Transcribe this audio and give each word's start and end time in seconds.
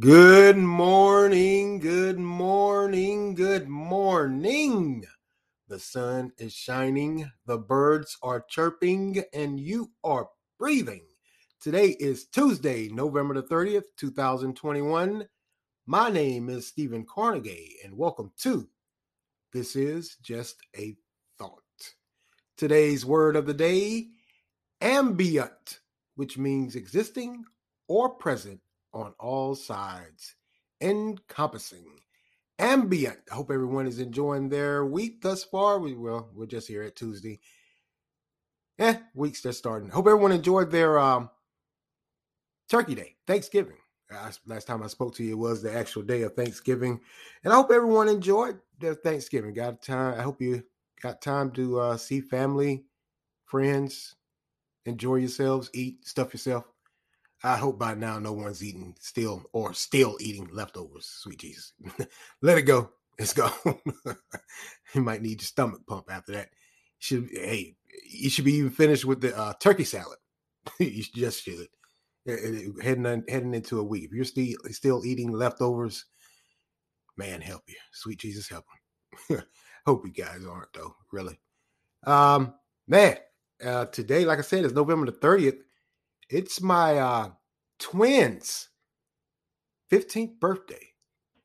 Good 0.00 0.56
morning, 0.56 1.78
good 1.78 2.18
morning, 2.18 3.34
good 3.34 3.68
morning. 3.68 5.04
The 5.68 5.78
sun 5.78 6.32
is 6.38 6.54
shining, 6.54 7.30
the 7.44 7.58
birds 7.58 8.16
are 8.22 8.40
chirping, 8.48 9.22
and 9.34 9.60
you 9.60 9.90
are 10.02 10.30
breathing. 10.58 11.02
Today 11.60 11.88
is 12.00 12.24
Tuesday, 12.24 12.88
November 12.88 13.34
the 13.34 13.42
30th, 13.42 13.84
2021. 13.98 15.28
My 15.84 16.08
name 16.08 16.48
is 16.48 16.66
Stephen 16.66 17.04
Carnegie, 17.04 17.76
and 17.84 17.94
welcome 17.94 18.32
to 18.38 18.66
This 19.52 19.76
is 19.76 20.16
Just 20.22 20.56
a 20.78 20.96
Thought. 21.36 21.60
Today's 22.56 23.04
word 23.04 23.36
of 23.36 23.44
the 23.44 23.52
day 23.52 24.06
ambient, 24.80 25.80
which 26.14 26.38
means 26.38 26.74
existing 26.74 27.44
or 27.86 28.08
present 28.08 28.60
on 28.92 29.14
all 29.18 29.54
sides, 29.54 30.34
encompassing. 30.80 32.00
Ambient. 32.58 33.18
I 33.32 33.36
hope 33.36 33.50
everyone 33.50 33.86
is 33.86 34.00
enjoying 34.00 34.50
their 34.50 34.84
week 34.84 35.22
thus 35.22 35.44
far. 35.44 35.78
We 35.78 35.94
will. 35.94 36.28
we're 36.34 36.46
just 36.46 36.68
here 36.68 36.82
at 36.82 36.94
Tuesday. 36.94 37.40
Eh, 38.78 38.96
week's 39.14 39.42
just 39.42 39.58
starting. 39.58 39.88
Hope 39.88 40.06
everyone 40.06 40.32
enjoyed 40.32 40.70
their 40.70 40.98
um, 40.98 41.30
Turkey 42.68 42.94
Day, 42.94 43.16
Thanksgiving. 43.26 43.76
last 44.46 44.66
time 44.66 44.82
I 44.82 44.88
spoke 44.88 45.14
to 45.16 45.24
you 45.24 45.38
was 45.38 45.62
the 45.62 45.74
actual 45.74 46.02
day 46.02 46.22
of 46.22 46.34
Thanksgiving, 46.34 47.00
and 47.44 47.52
I 47.52 47.56
hope 47.56 47.70
everyone 47.72 48.08
enjoyed 48.08 48.58
their 48.78 48.94
Thanksgiving. 48.94 49.54
Got 49.54 49.82
time. 49.82 50.18
I 50.18 50.22
hope 50.22 50.40
you 50.40 50.62
got 51.02 51.20
time 51.20 51.50
to 51.52 51.80
uh, 51.80 51.96
see 51.96 52.20
family, 52.20 52.84
friends, 53.44 54.16
enjoy 54.86 55.16
yourselves, 55.16 55.70
eat, 55.74 56.06
stuff 56.06 56.32
yourself. 56.32 56.64
I 57.42 57.56
hope 57.56 57.78
by 57.78 57.94
now 57.94 58.18
no 58.18 58.32
one's 58.32 58.62
eating 58.62 58.94
still 59.00 59.42
or 59.52 59.72
still 59.72 60.16
eating 60.20 60.48
leftovers. 60.52 61.06
Sweet 61.06 61.38
Jesus. 61.38 61.72
Let 62.42 62.58
it 62.58 62.62
go. 62.62 62.90
It's 63.18 63.32
gone. 63.32 63.52
you 64.94 65.02
might 65.02 65.22
need 65.22 65.40
your 65.40 65.46
stomach 65.46 65.80
pump 65.86 66.06
after 66.10 66.32
that. 66.32 66.48
Should 66.98 67.28
hey, 67.32 67.76
you 68.08 68.28
should 68.28 68.44
be 68.44 68.54
even 68.54 68.70
finished 68.70 69.04
with 69.04 69.20
the 69.20 69.36
uh, 69.36 69.54
turkey 69.60 69.84
salad. 69.84 70.18
you 70.78 71.02
just 71.02 71.42
should. 71.42 71.66
Heading 72.82 73.24
heading 73.28 73.54
into 73.54 73.80
a 73.80 73.84
week. 73.84 74.04
If 74.04 74.12
you're 74.12 74.24
still 74.24 74.56
still 74.70 75.06
eating 75.06 75.32
leftovers, 75.32 76.04
man, 77.16 77.40
help 77.40 77.62
you. 77.66 77.76
Sweet 77.92 78.20
Jesus, 78.20 78.48
help 78.48 78.64
them. 79.28 79.42
Hope 79.86 80.04
you 80.04 80.12
guys 80.12 80.44
aren't 80.44 80.72
though. 80.74 80.94
Really. 81.10 81.40
Um, 82.06 82.54
man, 82.86 83.16
uh, 83.64 83.86
today, 83.86 84.24
like 84.26 84.38
I 84.38 84.42
said, 84.42 84.64
is 84.64 84.74
November 84.74 85.06
the 85.06 85.12
30th 85.12 85.58
it's 86.30 86.60
my 86.60 86.98
uh, 86.98 87.30
twins' 87.78 88.68
15th 89.90 90.38
birthday. 90.38 90.86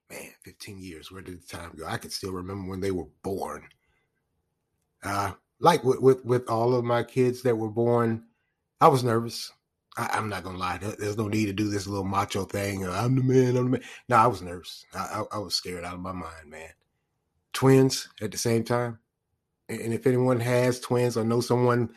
Man, 0.10 0.30
15 0.44 0.78
years. 0.78 1.12
Where 1.12 1.22
did 1.22 1.42
the 1.42 1.48
time 1.48 1.72
go? 1.76 1.86
I 1.88 1.98
can 1.98 2.12
still 2.12 2.32
remember 2.32 2.70
when 2.70 2.80
they 2.80 2.92
were 2.92 3.08
born. 3.24 3.68
Uh, 5.04 5.32
like 5.60 5.84
with, 5.84 6.00
with, 6.00 6.24
with 6.24 6.50
all 6.50 6.76
of 6.76 6.86
my 6.86 7.04
kids 7.04 7.42
that 7.42 7.58
were 7.58 7.70
born, 7.70 8.24
I 8.80 8.88
was 8.88 9.04
nervous. 9.04 9.52
I, 9.98 10.18
am 10.18 10.30
not 10.30 10.44
gonna 10.44 10.58
lie. 10.58 10.78
There's 10.78 11.18
no 11.18 11.28
need 11.28 11.46
to 11.46 11.54
do 11.54 11.70
this 11.70 11.88
little 11.88 12.04
macho 12.04 12.44
thing. 12.44 12.86
I'm 12.88 13.16
the 13.16 13.24
man. 13.24 13.56
I'm 13.56 13.66
the 13.66 13.78
man. 13.78 13.84
No, 14.10 14.18
I 14.18 14.28
was 14.28 14.42
nervous. 14.42 14.86
I, 14.94 15.00
I, 15.32 15.38
I 15.38 15.40
was 15.40 15.56
scared 15.56 15.86
out 15.86 15.94
of 15.94 16.02
my 16.02 16.12
mind, 16.12 16.50
man. 16.50 16.70
Twins 17.54 18.10
at 18.22 18.32
the 18.32 18.38
same 18.38 18.66
time, 18.66 19.00
and 19.70 19.94
if 19.94 20.06
anyone 20.06 20.42
has 20.42 20.82
twins 20.82 21.16
or 21.16 21.24
know 21.24 21.40
someone 21.40 21.90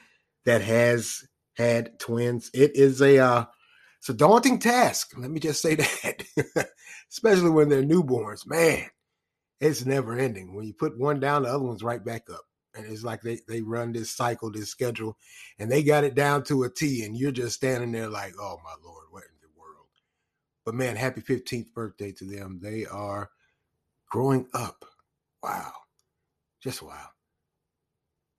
that 0.45 0.63
has 0.63 1.27
had 1.59 1.99
twins. 1.99 2.51
It 2.55 2.77
is 2.77 3.03
a 3.03 3.19
uh, 3.19 3.45
it's 3.99 4.09
a 4.09 4.15
daunting 4.15 4.61
task. 4.61 5.13
Let 5.19 5.31
me 5.31 5.41
just 5.41 5.61
say 5.61 5.75
that, 5.75 6.69
especially 7.11 7.51
when 7.51 7.69
they're 7.69 7.83
newborns. 7.83 8.47
Man, 8.47 8.87
it's 9.61 9.85
never 9.85 10.17
ending. 10.17 10.55
When 10.55 10.67
you 10.67 10.73
put 10.73 10.99
one 10.99 11.21
down, 11.21 11.43
the 11.43 11.49
other 11.49 11.65
one's 11.65 11.83
right 11.83 12.03
back 12.03 12.31
up. 12.31 12.43
And 12.75 12.87
it's 12.87 13.03
like 13.03 13.23
they, 13.23 13.41
they 13.49 13.61
run 13.61 13.93
this 13.93 14.11
cycle, 14.11 14.53
this 14.53 14.69
schedule, 14.69 15.17
and 15.59 15.71
they 15.71 15.83
got 15.83 16.05
it 16.05 16.15
down 16.15 16.45
to 16.45 16.63
a 16.63 16.71
T, 16.71 17.05
and 17.05 17.17
you're 17.17 17.33
just 17.33 17.57
standing 17.57 17.91
there 17.91 18.09
like, 18.09 18.35
oh 18.39 18.61
my 18.63 18.75
Lord, 18.85 19.07
what 19.11 19.25
in 19.25 19.31
the 19.43 19.49
world? 19.59 19.89
But 20.65 20.75
man, 20.75 20.95
happy 20.95 21.21
15th 21.21 21.73
birthday 21.73 22.13
to 22.13 22.25
them. 22.25 22.61
They 22.63 22.87
are 22.87 23.31
growing 24.11 24.47
up. 24.55 24.85
Wow. 25.43 25.73
Just 26.63 26.83
wow. 26.83 27.09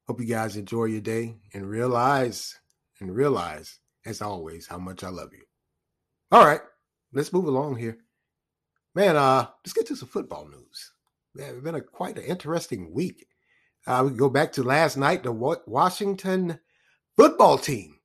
Hope 0.08 0.22
you 0.22 0.28
guys 0.28 0.56
enjoy 0.56 0.86
your 0.86 1.02
day 1.02 1.36
and 1.54 1.70
realize 1.70 2.58
and 3.00 3.16
realize, 3.16 3.80
as 4.06 4.22
always, 4.22 4.68
how 4.68 4.78
much 4.78 5.04
I 5.04 5.10
love 5.10 5.34
you. 5.34 5.44
All 6.32 6.46
right, 6.46 6.62
let's 7.14 7.34
move 7.34 7.46
along 7.46 7.78
here. 7.78 7.98
Man, 8.96 9.16
uh, 9.16 9.48
let's 9.64 9.74
get 9.74 9.88
to 9.88 9.96
some 9.96 10.10
football 10.10 10.48
news. 10.48 10.92
Man, 11.36 11.54
it's 11.54 11.64
been 11.64 11.76
a 11.76 11.82
quite 11.82 12.18
an 12.18 12.24
interesting 12.24 12.94
week. 12.94 13.28
Uh, 13.88 14.08
we 14.10 14.18
go 14.18 14.30
back 14.30 14.52
to 14.54 14.64
last 14.64 14.98
night. 14.98 15.24
The 15.24 15.32
Washington 15.32 16.60
football 17.16 17.58
team 17.58 18.00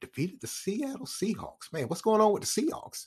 defeated 0.00 0.40
the 0.40 0.46
Seattle 0.46 1.06
Seahawks. 1.06 1.72
Man, 1.72 1.88
what's 1.88 2.02
going 2.02 2.20
on 2.20 2.32
with 2.32 2.42
the 2.42 2.62
Seahawks? 2.62 3.06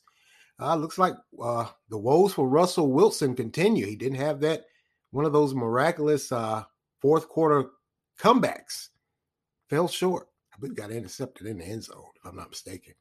Uh, 0.60 0.76
looks 0.76 0.98
like 0.98 1.14
uh, 1.42 1.68
the 1.90 1.98
woes 1.98 2.34
for 2.34 2.48
Russell 2.48 2.92
Wilson 2.92 3.36
continue. 3.36 3.86
He 3.86 3.96
didn't 3.96 4.20
have 4.20 4.42
that 4.42 4.66
one 5.12 5.26
of 5.26 5.34
those 5.34 5.54
miraculous 5.54 6.32
uh, 6.32 6.64
fourth 7.02 7.30
quarter 7.30 7.70
comebacks. 8.20 8.90
Fell 9.70 9.88
short 9.88 10.28
believe 10.62 10.76
got 10.76 10.92
intercepted 10.92 11.48
in 11.48 11.58
the 11.58 11.66
end 11.66 11.84
zone, 11.84 12.12
if 12.16 12.26
I'm 12.26 12.36
not 12.36 12.50
mistaken. 12.50 12.94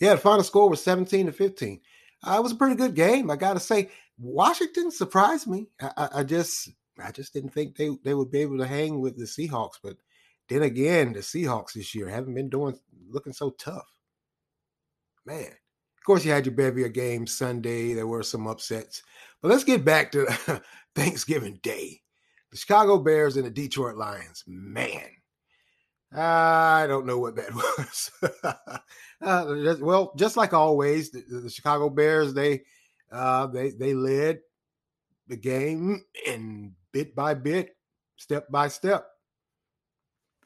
Yeah, 0.00 0.14
the 0.14 0.20
final 0.20 0.42
score 0.42 0.68
was 0.68 0.82
17 0.82 1.26
to 1.26 1.32
15. 1.32 1.80
Uh, 2.24 2.34
it 2.38 2.42
was 2.42 2.52
a 2.52 2.56
pretty 2.56 2.76
good 2.76 2.94
game. 2.94 3.30
I 3.30 3.36
got 3.36 3.54
to 3.54 3.60
say, 3.60 3.90
Washington 4.18 4.90
surprised 4.90 5.46
me. 5.46 5.68
I, 5.80 5.90
I, 5.96 6.08
I, 6.20 6.22
just, 6.24 6.70
I 7.02 7.10
just 7.10 7.32
didn't 7.32 7.50
think 7.50 7.76
they 7.76 7.90
they 8.04 8.14
would 8.14 8.30
be 8.30 8.40
able 8.40 8.58
to 8.58 8.66
hang 8.66 9.00
with 9.00 9.16
the 9.16 9.24
Seahawks. 9.24 9.78
But 9.82 9.96
then 10.48 10.62
again, 10.62 11.12
the 11.12 11.20
Seahawks 11.20 11.72
this 11.74 11.94
year 11.94 12.08
haven't 12.08 12.34
been 12.34 12.48
doing 12.48 12.78
looking 13.08 13.32
so 13.32 13.50
tough. 13.50 13.86
Man, 15.24 15.46
of 15.46 16.04
course, 16.04 16.24
you 16.24 16.32
had 16.32 16.46
your 16.46 16.54
bevy 16.54 16.84
of 16.84 16.92
games 16.92 17.36
Sunday. 17.36 17.94
There 17.94 18.06
were 18.06 18.22
some 18.22 18.46
upsets, 18.46 19.02
but 19.40 19.50
let's 19.50 19.64
get 19.64 19.84
back 19.84 20.12
to 20.12 20.26
Thanksgiving 20.94 21.58
Day. 21.62 22.00
The 22.50 22.56
Chicago 22.58 22.98
Bears 22.98 23.36
and 23.36 23.46
the 23.46 23.50
Detroit 23.50 23.96
Lions. 23.96 24.44
Man, 24.46 25.08
I 26.14 26.86
don't 26.88 27.06
know 27.06 27.18
what 27.18 27.36
that 27.36 27.54
was. 27.54 28.10
uh, 29.20 29.76
well, 29.80 30.12
just 30.16 30.36
like 30.36 30.52
always, 30.52 31.10
the, 31.10 31.22
the 31.28 31.50
Chicago 31.50 31.88
Bears 31.88 32.34
they 32.34 32.62
uh, 33.10 33.46
they 33.46 33.70
they 33.70 33.94
led 33.94 34.40
the 35.28 35.36
game 35.36 36.04
and 36.26 36.72
bit 36.92 37.14
by 37.14 37.34
bit, 37.34 37.76
step 38.16 38.50
by 38.50 38.68
step. 38.68 39.06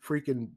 Freaking 0.04 0.50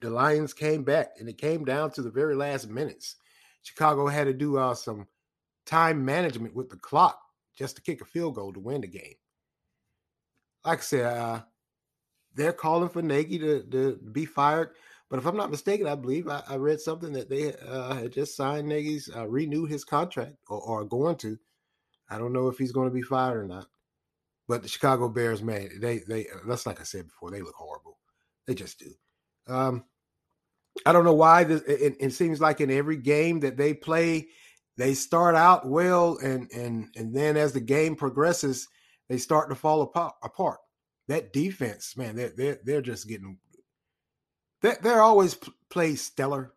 the 0.00 0.10
Lions 0.10 0.54
came 0.54 0.84
back, 0.84 1.10
and 1.18 1.28
it 1.28 1.38
came 1.38 1.64
down 1.64 1.90
to 1.92 2.02
the 2.02 2.10
very 2.10 2.34
last 2.34 2.68
minutes. 2.68 3.16
Chicago 3.62 4.06
had 4.06 4.24
to 4.24 4.32
do 4.32 4.56
uh, 4.56 4.74
some 4.74 5.06
time 5.66 6.04
management 6.04 6.54
with 6.54 6.70
the 6.70 6.76
clock 6.76 7.20
just 7.56 7.76
to 7.76 7.82
kick 7.82 8.00
a 8.00 8.04
field 8.04 8.36
goal 8.36 8.52
to 8.52 8.60
win 8.60 8.80
the 8.80 8.86
game. 8.86 9.14
Like 10.64 10.78
I 10.78 10.82
said, 10.82 11.04
uh, 11.04 11.42
they're 12.34 12.52
calling 12.52 12.88
for 12.88 13.02
Nagy 13.02 13.38
to, 13.38 13.62
to 13.64 13.98
be 14.12 14.24
fired. 14.24 14.70
But 15.10 15.18
if 15.18 15.26
I'm 15.26 15.36
not 15.36 15.50
mistaken, 15.50 15.86
I 15.86 15.94
believe 15.94 16.28
I, 16.28 16.42
I 16.48 16.56
read 16.56 16.80
something 16.80 17.12
that 17.14 17.30
they 17.30 17.54
uh, 17.54 17.94
had 17.94 18.12
just 18.12 18.36
signed 18.36 18.68
Nagy's, 18.68 19.10
uh, 19.14 19.26
renewed 19.26 19.70
his 19.70 19.84
contract 19.84 20.36
or, 20.48 20.60
or 20.60 20.84
going 20.84 21.16
to. 21.16 21.38
I 22.10 22.18
don't 22.18 22.32
know 22.32 22.48
if 22.48 22.58
he's 22.58 22.72
going 22.72 22.88
to 22.88 22.94
be 22.94 23.02
fired 23.02 23.38
or 23.38 23.46
not. 23.46 23.66
But 24.46 24.62
the 24.62 24.68
Chicago 24.68 25.08
Bears, 25.08 25.42
man, 25.42 25.68
they 25.78 25.98
they 26.08 26.26
that's 26.46 26.64
like 26.64 26.80
I 26.80 26.84
said 26.84 27.06
before, 27.06 27.30
they 27.30 27.42
look 27.42 27.54
horrible. 27.54 27.98
They 28.46 28.54
just 28.54 28.78
do. 28.78 28.92
Um, 29.46 29.84
I 30.86 30.92
don't 30.92 31.04
know 31.04 31.12
why. 31.12 31.44
This, 31.44 31.60
it, 31.62 31.96
it 32.00 32.10
seems 32.12 32.40
like 32.40 32.62
in 32.62 32.70
every 32.70 32.96
game 32.96 33.40
that 33.40 33.58
they 33.58 33.74
play, 33.74 34.28
they 34.78 34.94
start 34.94 35.34
out 35.34 35.68
well, 35.68 36.16
and 36.22 36.50
and 36.52 36.88
and 36.96 37.14
then 37.14 37.36
as 37.36 37.52
the 37.52 37.60
game 37.60 37.94
progresses, 37.94 38.66
they 39.10 39.18
start 39.18 39.50
to 39.50 39.54
fall 39.54 39.82
apart 39.82 40.58
that 41.08 41.32
defense, 41.32 41.96
man, 41.96 42.16
they're 42.16 42.32
they're, 42.36 42.58
they're 42.64 42.82
just 42.82 43.08
getting 43.08 43.38
they're, 44.62 44.78
they're 44.82 45.02
always 45.02 45.36
play 45.70 45.96
stellar 45.96 46.52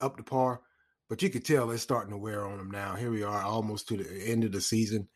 up 0.00 0.16
to 0.16 0.22
par, 0.22 0.60
but 1.08 1.22
you 1.22 1.30
could 1.30 1.44
tell 1.44 1.66
they're 1.66 1.78
starting 1.78 2.12
to 2.12 2.18
wear 2.18 2.44
on 2.44 2.58
them 2.58 2.70
now. 2.70 2.94
Here 2.94 3.10
we 3.10 3.22
are, 3.22 3.42
almost 3.42 3.88
to 3.88 3.96
the 3.96 4.24
end 4.24 4.44
of 4.44 4.52
the 4.52 4.60
season, 4.60 5.08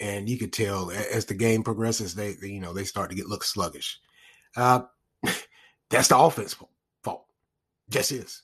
and 0.00 0.28
you 0.28 0.36
could 0.36 0.52
tell 0.52 0.90
as 0.90 1.26
the 1.26 1.34
game 1.34 1.62
progresses, 1.62 2.14
they, 2.14 2.34
they 2.34 2.48
you 2.48 2.60
know 2.60 2.72
they 2.72 2.84
start 2.84 3.10
to 3.10 3.16
get 3.16 3.28
look 3.28 3.44
sluggish. 3.44 4.00
Uh, 4.56 4.82
that's 5.90 6.08
the 6.08 6.18
offense 6.18 6.56
fault. 7.02 7.24
Just 7.88 8.12
is. 8.12 8.42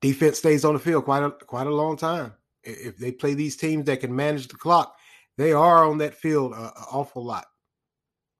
Defense 0.00 0.38
stays 0.38 0.64
on 0.64 0.74
the 0.74 0.80
field 0.80 1.04
quite 1.04 1.22
a 1.22 1.30
quite 1.30 1.66
a 1.66 1.74
long 1.74 1.96
time. 1.96 2.32
If 2.62 2.96
they 2.96 3.12
play 3.12 3.34
these 3.34 3.56
teams 3.56 3.84
that 3.86 4.00
can 4.00 4.14
manage 4.14 4.48
the 4.48 4.56
clock, 4.56 4.96
they 5.36 5.52
are 5.52 5.84
on 5.84 5.98
that 5.98 6.14
field 6.14 6.52
an 6.52 6.70
awful 6.90 7.24
lot 7.24 7.44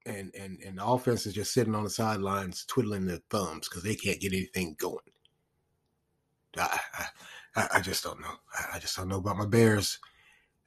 and 0.07 0.33
and 0.35 0.59
and 0.65 0.77
the 0.77 0.85
offense 0.85 1.25
is 1.25 1.33
just 1.33 1.53
sitting 1.53 1.75
on 1.75 1.83
the 1.83 1.89
sidelines 1.89 2.65
twiddling 2.65 3.05
their 3.05 3.19
thumbs 3.29 3.67
because 3.67 3.83
they 3.83 3.95
can't 3.95 4.19
get 4.19 4.33
anything 4.33 4.75
going. 4.79 4.97
I, 6.57 6.79
I, 7.55 7.67
I 7.75 7.81
just 7.81 8.03
don't 8.03 8.19
know. 8.19 8.33
I 8.73 8.79
just 8.79 8.95
don't 8.95 9.09
know 9.09 9.17
about 9.17 9.37
my 9.37 9.45
Bears. 9.45 9.99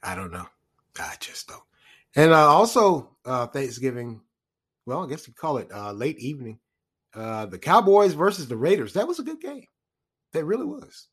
I 0.03 0.15
don't 0.15 0.33
know. 0.33 0.47
I 0.99 1.15
just 1.19 1.49
don't. 1.49 1.63
And 2.17 2.33
uh, 2.33 2.49
also 2.49 3.17
uh, 3.25 3.47
Thanksgiving. 3.47 4.21
Well, 4.87 5.05
I 5.05 5.09
guess 5.09 5.27
you 5.27 5.35
call 5.35 5.59
it 5.59 5.69
uh, 5.73 5.93
late 5.93 6.19
evening. 6.19 6.59
Uh, 7.15 7.47
the 7.47 7.59
Cowboys 7.59 8.15
versus 8.15 8.49
the 8.49 8.57
Raiders. 8.57 8.93
That 8.93 9.09
was 9.09 9.19
a 9.19 9.25
good 9.25 9.41
game. 9.41 9.67
That 10.33 10.45
really 10.45 10.67
was. 10.67 11.09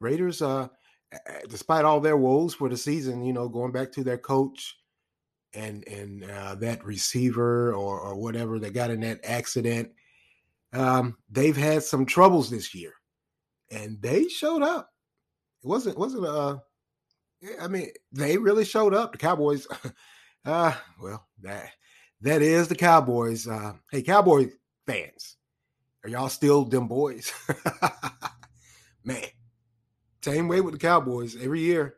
Raiders, 0.00 0.42
uh, 0.42 0.68
despite 1.48 1.84
all 1.84 2.00
their 2.00 2.16
woes 2.16 2.54
for 2.54 2.68
the 2.68 2.76
season, 2.76 3.24
you 3.24 3.32
know, 3.32 3.48
going 3.48 3.72
back 3.72 3.92
to 3.92 4.04
their 4.04 4.18
coach 4.18 4.76
and 5.56 5.86
and 5.88 6.30
uh, 6.30 6.54
that 6.56 6.84
receiver 6.84 7.72
or 7.72 7.98
or 8.00 8.16
whatever 8.16 8.58
that 8.58 8.74
got 8.74 8.90
in 8.90 9.00
that 9.00 9.20
accident, 9.24 9.90
um, 10.72 11.16
they've 11.30 11.56
had 11.56 11.82
some 11.82 12.06
troubles 12.06 12.50
this 12.50 12.74
year, 12.74 12.92
and 13.70 14.00
they 14.00 14.28
showed 14.28 14.62
up. 14.62 14.90
It 15.64 15.68
wasn't 15.68 15.98
wasn't 15.98 16.26
uh, 16.26 16.58
I 17.60 17.68
mean, 17.68 17.90
they 18.12 18.36
really 18.38 18.64
showed 18.64 18.94
up. 18.94 19.12
The 19.12 19.18
Cowboys, 19.18 19.66
uh, 20.44 20.74
well, 21.02 21.26
that 21.42 21.70
that 22.20 22.42
is 22.42 22.68
the 22.68 22.76
Cowboys. 22.76 23.46
Uh, 23.48 23.74
hey, 23.90 24.02
Cowboy 24.02 24.50
fans, 24.86 25.36
are 26.04 26.10
y'all 26.10 26.28
still 26.28 26.64
them 26.64 26.88
boys? 26.88 27.32
Man, 29.04 29.24
same 30.22 30.48
way 30.48 30.60
with 30.60 30.74
the 30.74 30.80
Cowboys. 30.80 31.36
Every 31.40 31.60
year, 31.60 31.96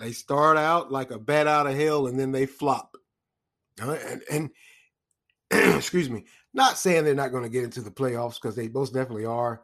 they 0.00 0.12
start 0.12 0.56
out 0.56 0.90
like 0.90 1.10
a 1.10 1.18
bat 1.18 1.46
out 1.46 1.66
of 1.66 1.76
hell, 1.76 2.06
and 2.06 2.18
then 2.18 2.32
they 2.32 2.46
flop. 2.46 2.96
And, 3.80 4.22
and 4.30 4.50
excuse 5.76 6.08
me, 6.08 6.24
not 6.54 6.78
saying 6.78 7.04
they're 7.04 7.14
not 7.14 7.32
going 7.32 7.44
to 7.44 7.50
get 7.50 7.64
into 7.64 7.82
the 7.82 7.90
playoffs 7.90 8.34
because 8.40 8.56
they 8.56 8.68
most 8.68 8.94
definitely 8.94 9.26
are. 9.26 9.62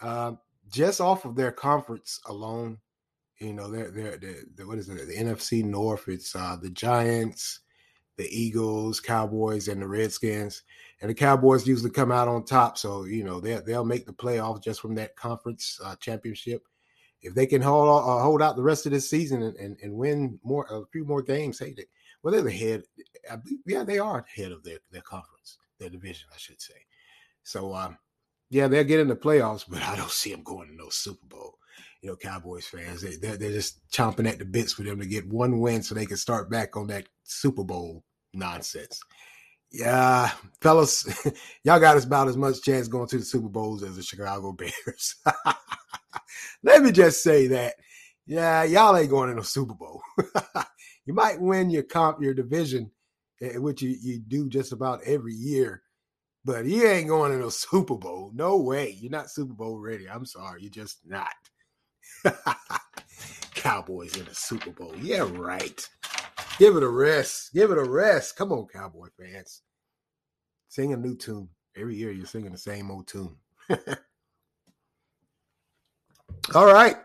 Uh, 0.00 0.32
just 0.70 1.00
off 1.00 1.24
of 1.24 1.36
their 1.36 1.52
conference 1.52 2.20
alone, 2.26 2.78
you 3.38 3.52
know, 3.52 3.70
they're, 3.70 3.90
they're, 3.90 4.16
they're, 4.16 4.66
what 4.66 4.78
is 4.78 4.88
it? 4.88 5.06
The 5.06 5.16
NFC 5.16 5.64
North. 5.64 6.08
It's 6.08 6.34
uh, 6.34 6.56
the 6.60 6.70
Giants, 6.70 7.60
the 8.16 8.28
Eagles, 8.28 9.00
Cowboys, 9.00 9.68
and 9.68 9.82
the 9.82 9.88
Redskins. 9.88 10.62
And 11.00 11.10
the 11.10 11.14
Cowboys 11.14 11.66
usually 11.66 11.90
come 11.90 12.12
out 12.12 12.28
on 12.28 12.44
top, 12.44 12.78
so 12.78 13.04
you 13.04 13.24
know 13.24 13.40
they 13.40 13.58
they'll 13.66 13.84
make 13.84 14.06
the 14.06 14.12
playoffs 14.12 14.62
just 14.62 14.80
from 14.80 14.94
that 14.94 15.16
conference 15.16 15.80
uh, 15.84 15.96
championship 15.96 16.62
if 17.22 17.34
they 17.34 17.46
can 17.46 17.62
hold 17.62 17.88
uh, 17.88 18.22
hold 18.22 18.42
out 18.42 18.56
the 18.56 18.62
rest 18.62 18.86
of 18.86 18.92
this 18.92 19.08
season 19.08 19.42
and, 19.42 19.56
and, 19.56 19.76
and 19.82 19.94
win 19.94 20.38
more 20.42 20.66
a 20.70 20.84
few 20.92 21.04
more 21.04 21.22
games, 21.22 21.58
hey, 21.58 21.74
they, 21.76 21.84
well 22.22 22.32
they're 22.32 22.42
the 22.42 22.50
head. 22.50 22.82
Yeah, 23.66 23.84
they 23.84 23.98
are 23.98 24.26
head 24.34 24.52
of 24.52 24.62
their 24.64 24.78
their 24.90 25.02
conference, 25.02 25.58
their 25.78 25.90
division, 25.90 26.28
I 26.32 26.38
should 26.38 26.60
say. 26.60 26.74
So 27.42 27.74
um, 27.74 27.96
yeah, 28.50 28.68
they'll 28.68 28.84
get 28.84 29.00
in 29.00 29.08
the 29.08 29.16
playoffs, 29.16 29.64
but 29.68 29.82
I 29.82 29.96
don't 29.96 30.10
see 30.10 30.30
them 30.30 30.42
going 30.42 30.68
to 30.68 30.74
no 30.74 30.88
Super 30.90 31.26
Bowl. 31.26 31.58
You 32.02 32.10
know, 32.10 32.16
Cowboys 32.16 32.66
fans, 32.66 33.00
they, 33.00 33.16
they're, 33.16 33.36
they're 33.36 33.52
just 33.52 33.88
chomping 33.90 34.28
at 34.28 34.38
the 34.38 34.44
bits 34.44 34.72
for 34.72 34.82
them 34.82 34.98
to 35.00 35.06
get 35.06 35.26
one 35.26 35.60
win 35.60 35.82
so 35.82 35.94
they 35.94 36.04
can 36.04 36.16
start 36.16 36.50
back 36.50 36.76
on 36.76 36.88
that 36.88 37.06
Super 37.22 37.64
Bowl 37.64 38.04
nonsense. 38.34 39.00
Yeah, 39.72 40.30
fellas, 40.60 41.06
y'all 41.64 41.80
got 41.80 42.02
about 42.02 42.28
as 42.28 42.36
much 42.36 42.60
chance 42.62 42.88
going 42.88 43.08
to 43.08 43.18
the 43.18 43.24
Super 43.24 43.48
Bowls 43.48 43.82
as 43.82 43.96
the 43.96 44.02
Chicago 44.02 44.52
Bears. 44.58 45.16
Let 46.62 46.82
me 46.82 46.92
just 46.92 47.22
say 47.22 47.46
that. 47.48 47.74
Yeah, 48.26 48.64
y'all 48.64 48.96
ain't 48.96 49.10
going 49.10 49.30
to 49.30 49.34
no 49.36 49.42
Super 49.42 49.74
Bowl. 49.74 50.02
you 51.06 51.14
might 51.14 51.40
win 51.40 51.70
your 51.70 51.82
comp, 51.82 52.22
your 52.22 52.34
division, 52.34 52.90
eh, 53.40 53.56
which 53.56 53.82
you, 53.82 53.96
you 54.00 54.18
do 54.18 54.48
just 54.48 54.72
about 54.72 55.02
every 55.04 55.34
year, 55.34 55.82
but 56.44 56.66
you 56.66 56.86
ain't 56.86 57.08
going 57.08 57.32
to 57.32 57.38
no 57.38 57.48
Super 57.48 57.96
Bowl. 57.96 58.30
No 58.34 58.58
way. 58.58 58.90
You're 59.00 59.10
not 59.10 59.30
Super 59.30 59.54
Bowl 59.54 59.78
ready. 59.78 60.08
I'm 60.08 60.26
sorry. 60.26 60.62
You're 60.62 60.70
just 60.70 60.98
not. 61.06 61.32
Cowboys 63.54 64.16
in 64.16 64.26
the 64.26 64.34
Super 64.34 64.70
Bowl. 64.70 64.94
Yeah, 65.00 65.28
right. 65.32 65.88
Give 66.58 66.76
it 66.76 66.82
a 66.82 66.88
rest. 66.88 67.52
Give 67.54 67.70
it 67.70 67.78
a 67.78 67.84
rest. 67.84 68.36
Come 68.36 68.52
on, 68.52 68.66
Cowboy 68.66 69.08
fans. 69.18 69.62
Sing 70.68 70.92
a 70.92 70.96
new 70.96 71.16
tune. 71.16 71.48
Every 71.76 71.96
year 71.96 72.12
you're 72.12 72.26
singing 72.26 72.52
the 72.52 72.58
same 72.58 72.90
old 72.90 73.06
tune. 73.06 73.36
All 76.54 76.66
right. 76.66 76.96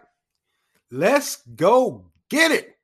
Let's 0.92 1.38
go 1.56 2.06
get 2.30 2.52
it. 2.52 2.78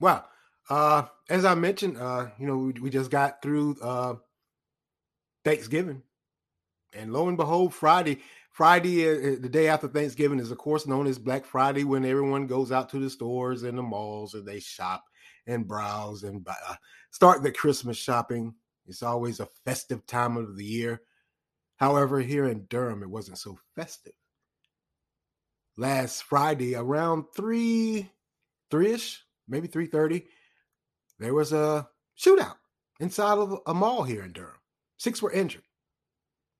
Wow. 0.00 0.24
Uh, 0.68 1.04
as 1.28 1.44
I 1.44 1.54
mentioned, 1.54 1.96
uh, 1.98 2.28
you 2.38 2.46
know, 2.46 2.58
we, 2.58 2.72
we 2.80 2.90
just 2.90 3.10
got 3.10 3.42
through 3.42 3.76
uh, 3.82 4.14
Thanksgiving. 5.44 6.02
And 6.92 7.12
lo 7.12 7.28
and 7.28 7.36
behold, 7.36 7.74
Friday, 7.74 8.20
Friday, 8.50 9.08
uh, 9.08 9.36
the 9.40 9.48
day 9.48 9.68
after 9.68 9.88
Thanksgiving, 9.88 10.40
is 10.40 10.50
of 10.50 10.58
course 10.58 10.86
known 10.86 11.06
as 11.06 11.18
Black 11.18 11.44
Friday 11.44 11.84
when 11.84 12.04
everyone 12.04 12.46
goes 12.46 12.72
out 12.72 12.88
to 12.90 12.98
the 12.98 13.10
stores 13.10 13.62
and 13.62 13.76
the 13.76 13.82
malls 13.82 14.34
and 14.34 14.46
they 14.46 14.60
shop 14.60 15.04
and 15.48 15.66
browse 15.66 16.22
and 16.22 16.46
uh, 16.46 16.74
start 17.10 17.42
the 17.42 17.50
Christmas 17.50 17.96
shopping. 17.96 18.54
It's 18.86 19.02
always 19.02 19.40
a 19.40 19.48
festive 19.64 20.06
time 20.06 20.36
of 20.36 20.56
the 20.56 20.64
year. 20.64 21.02
However, 21.76 22.20
here 22.20 22.46
in 22.46 22.66
Durham, 22.66 23.02
it 23.02 23.10
wasn't 23.10 23.38
so 23.38 23.58
festive 23.74 24.12
last 25.76 26.22
Friday 26.22 26.74
around 26.74 27.24
three, 27.34 28.10
three-ish, 28.70 29.22
maybe 29.48 29.66
three 29.68 29.86
thirty. 29.86 30.26
There 31.18 31.34
was 31.34 31.52
a 31.52 31.88
shootout 32.18 32.56
inside 33.00 33.38
of 33.38 33.58
a 33.66 33.74
mall 33.74 34.04
here 34.04 34.22
in 34.22 34.32
Durham. 34.32 34.60
Six 34.96 35.22
were 35.22 35.32
injured. 35.32 35.62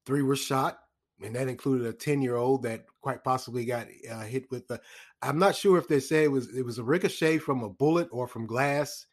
Three 0.06 0.22
were 0.22 0.36
shot, 0.36 0.78
and 1.22 1.34
that 1.34 1.48
included 1.48 1.86
a 1.86 1.92
ten-year-old 1.92 2.62
that 2.62 2.86
quite 3.00 3.24
possibly 3.24 3.64
got 3.64 3.86
uh, 4.10 4.20
hit 4.20 4.50
with 4.50 4.66
the. 4.68 4.80
I'm 5.22 5.38
not 5.38 5.56
sure 5.56 5.78
if 5.78 5.88
they 5.88 6.00
say 6.00 6.24
it 6.24 6.32
was 6.32 6.54
it 6.56 6.64
was 6.64 6.78
a 6.78 6.84
ricochet 6.84 7.38
from 7.38 7.62
a 7.62 7.68
bullet 7.68 8.08
or 8.12 8.28
from 8.28 8.46
glass, 8.46 9.06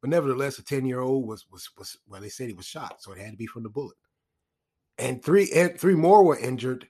but 0.00 0.10
nevertheless, 0.10 0.58
a 0.58 0.64
ten-year-old 0.64 1.26
was 1.26 1.46
was 1.50 1.70
was 1.78 1.96
well, 2.08 2.20
they 2.20 2.28
said 2.28 2.48
he 2.48 2.54
was 2.54 2.66
shot, 2.66 3.02
so 3.02 3.12
it 3.12 3.18
had 3.18 3.32
to 3.32 3.36
be 3.36 3.46
from 3.46 3.62
the 3.62 3.68
bullet. 3.68 3.96
And 4.98 5.22
three 5.22 5.50
and 5.54 5.78
three 5.78 5.94
more 5.94 6.24
were 6.24 6.38
injured 6.38 6.88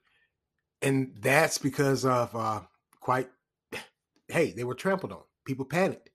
and 0.85 1.13
that's 1.21 1.59
because 1.59 2.05
of 2.05 2.35
uh, 2.37 2.61
quite. 3.01 3.29
Hey, 4.29 4.53
they 4.53 4.65
were 4.65 4.75
trampled 4.75 5.13
on. 5.13 5.21
People 5.45 5.67
panicked, 5.67 6.09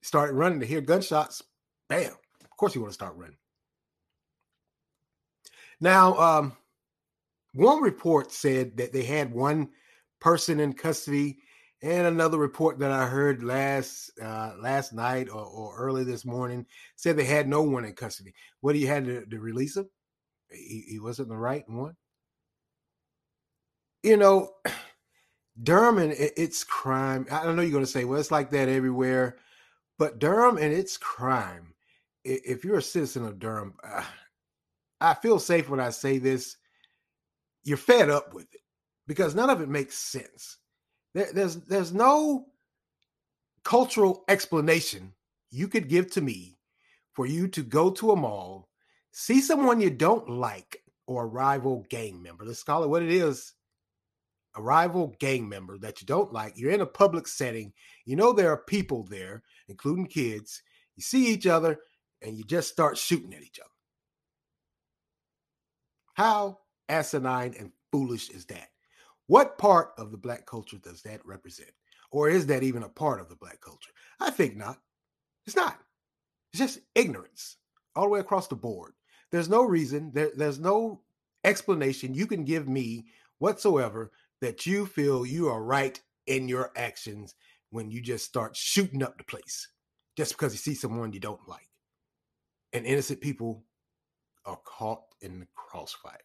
started 0.00 0.34
running 0.34 0.60
to 0.60 0.66
hear 0.66 0.80
gunshots. 0.80 1.42
Bam! 1.88 2.12
Of 2.40 2.56
course, 2.56 2.72
you 2.72 2.80
want 2.80 2.92
to 2.92 2.94
start 2.94 3.16
running. 3.16 3.36
Now, 5.80 6.16
um, 6.18 6.52
one 7.54 7.82
report 7.82 8.32
said 8.32 8.76
that 8.76 8.92
they 8.92 9.04
had 9.04 9.32
one 9.32 9.68
person 10.20 10.60
in 10.60 10.72
custody, 10.72 11.38
and 11.82 12.06
another 12.06 12.38
report 12.38 12.78
that 12.78 12.92
I 12.92 13.06
heard 13.06 13.42
last 13.42 14.10
uh, 14.22 14.52
last 14.60 14.92
night 14.92 15.28
or, 15.28 15.44
or, 15.44 15.76
early 15.76 16.04
this 16.04 16.24
morning 16.24 16.64
said 16.96 17.16
they 17.16 17.24
had 17.24 17.48
no 17.48 17.62
one 17.62 17.84
in 17.84 17.92
custody. 17.94 18.32
What 18.60 18.72
do 18.72 18.78
you 18.78 18.86
had 18.86 19.04
to, 19.06 19.26
to 19.26 19.40
release 19.40 19.76
him? 19.76 19.88
He, 20.50 20.84
he 20.88 20.98
wasn't 21.00 21.28
the 21.28 21.36
right 21.36 21.68
one 21.68 21.96
you 24.02 24.16
know, 24.16 24.50
Durham 25.62 25.98
and 25.98 26.12
its 26.12 26.64
crime. 26.64 27.26
I 27.30 27.44
don't 27.44 27.56
know 27.56 27.62
you're 27.62 27.72
going 27.72 27.84
to 27.84 27.90
say, 27.90 28.04
well, 28.04 28.18
it's 28.18 28.30
like 28.30 28.50
that 28.50 28.68
everywhere, 28.68 29.36
but 29.98 30.18
Durham 30.18 30.56
and 30.56 30.72
its 30.72 30.96
crime. 30.96 31.74
If 32.24 32.64
you're 32.64 32.78
a 32.78 32.82
citizen 32.82 33.26
of 33.26 33.38
Durham, 33.38 33.74
uh, 33.82 34.04
I 35.00 35.14
feel 35.14 35.38
safe 35.38 35.68
when 35.68 35.80
I 35.80 35.90
say 35.90 36.18
this. 36.18 36.56
You're 37.64 37.76
fed 37.76 38.10
up 38.10 38.34
with 38.34 38.52
it 38.52 38.60
because 39.06 39.34
none 39.34 39.50
of 39.50 39.60
it 39.60 39.68
makes 39.68 39.96
sense. 39.96 40.58
There, 41.14 41.32
there's 41.32 41.56
there's 41.56 41.92
no 41.92 42.46
cultural 43.64 44.24
explanation 44.28 45.12
you 45.50 45.68
could 45.68 45.88
give 45.88 46.10
to 46.12 46.20
me 46.20 46.58
for 47.12 47.26
you 47.26 47.46
to 47.48 47.62
go 47.62 47.90
to 47.90 48.12
a 48.12 48.16
mall, 48.16 48.68
see 49.12 49.40
someone 49.40 49.80
you 49.80 49.90
don't 49.90 50.28
like 50.28 50.82
or 51.06 51.24
a 51.24 51.26
rival 51.26 51.84
gang 51.90 52.22
member. 52.22 52.44
Let's 52.44 52.62
call 52.62 52.82
it 52.82 52.88
what 52.88 53.02
it 53.02 53.10
is 53.10 53.52
a 54.56 54.62
rival 54.62 55.14
gang 55.18 55.48
member 55.48 55.78
that 55.78 56.00
you 56.00 56.06
don't 56.06 56.32
like, 56.32 56.58
you're 56.58 56.72
in 56.72 56.80
a 56.80 56.86
public 56.86 57.26
setting, 57.26 57.72
you 58.04 58.16
know 58.16 58.32
there 58.32 58.50
are 58.50 58.58
people 58.58 59.04
there, 59.04 59.42
including 59.68 60.06
kids, 60.06 60.62
you 60.96 61.02
see 61.02 61.28
each 61.28 61.46
other, 61.46 61.78
and 62.20 62.36
you 62.36 62.44
just 62.44 62.68
start 62.68 62.98
shooting 62.98 63.34
at 63.34 63.42
each 63.42 63.58
other. 63.58 63.68
How 66.14 66.58
asinine 66.88 67.54
and 67.58 67.72
foolish 67.90 68.30
is 68.30 68.44
that? 68.46 68.68
What 69.26 69.58
part 69.58 69.92
of 69.98 70.10
the 70.10 70.18
black 70.18 70.46
culture 70.46 70.78
does 70.78 71.02
that 71.02 71.24
represent? 71.24 71.70
Or 72.10 72.28
is 72.28 72.46
that 72.46 72.62
even 72.62 72.82
a 72.82 72.88
part 72.88 73.20
of 73.20 73.28
the 73.28 73.36
black 73.36 73.60
culture? 73.60 73.90
I 74.20 74.30
think 74.30 74.56
not. 74.56 74.78
It's 75.46 75.56
not. 75.56 75.78
It's 76.52 76.58
just 76.58 76.80
ignorance 76.94 77.56
all 77.96 78.04
the 78.04 78.10
way 78.10 78.20
across 78.20 78.48
the 78.48 78.56
board. 78.56 78.92
There's 79.30 79.48
no 79.48 79.62
reason, 79.64 80.10
there, 80.12 80.30
there's 80.36 80.58
no 80.58 81.00
explanation 81.44 82.14
you 82.14 82.26
can 82.26 82.44
give 82.44 82.68
me 82.68 83.06
whatsoever 83.38 84.12
that 84.40 84.66
you 84.66 84.86
feel 84.86 85.24
you 85.24 85.48
are 85.48 85.62
right 85.62 86.00
in 86.26 86.48
your 86.48 86.70
actions 86.76 87.34
when 87.70 87.90
you 87.90 88.02
just 88.02 88.26
start 88.26 88.54
shooting 88.54 89.02
up 89.02 89.16
the 89.16 89.24
place 89.24 89.68
just 90.16 90.32
because 90.32 90.52
you 90.52 90.58
see 90.58 90.74
someone 90.74 91.12
you 91.12 91.20
don't 91.20 91.48
like. 91.48 91.68
And 92.72 92.84
innocent 92.84 93.20
people 93.20 93.64
are 94.44 94.58
caught 94.64 95.02
in 95.20 95.40
the 95.40 95.46
crossfire. 95.54 96.18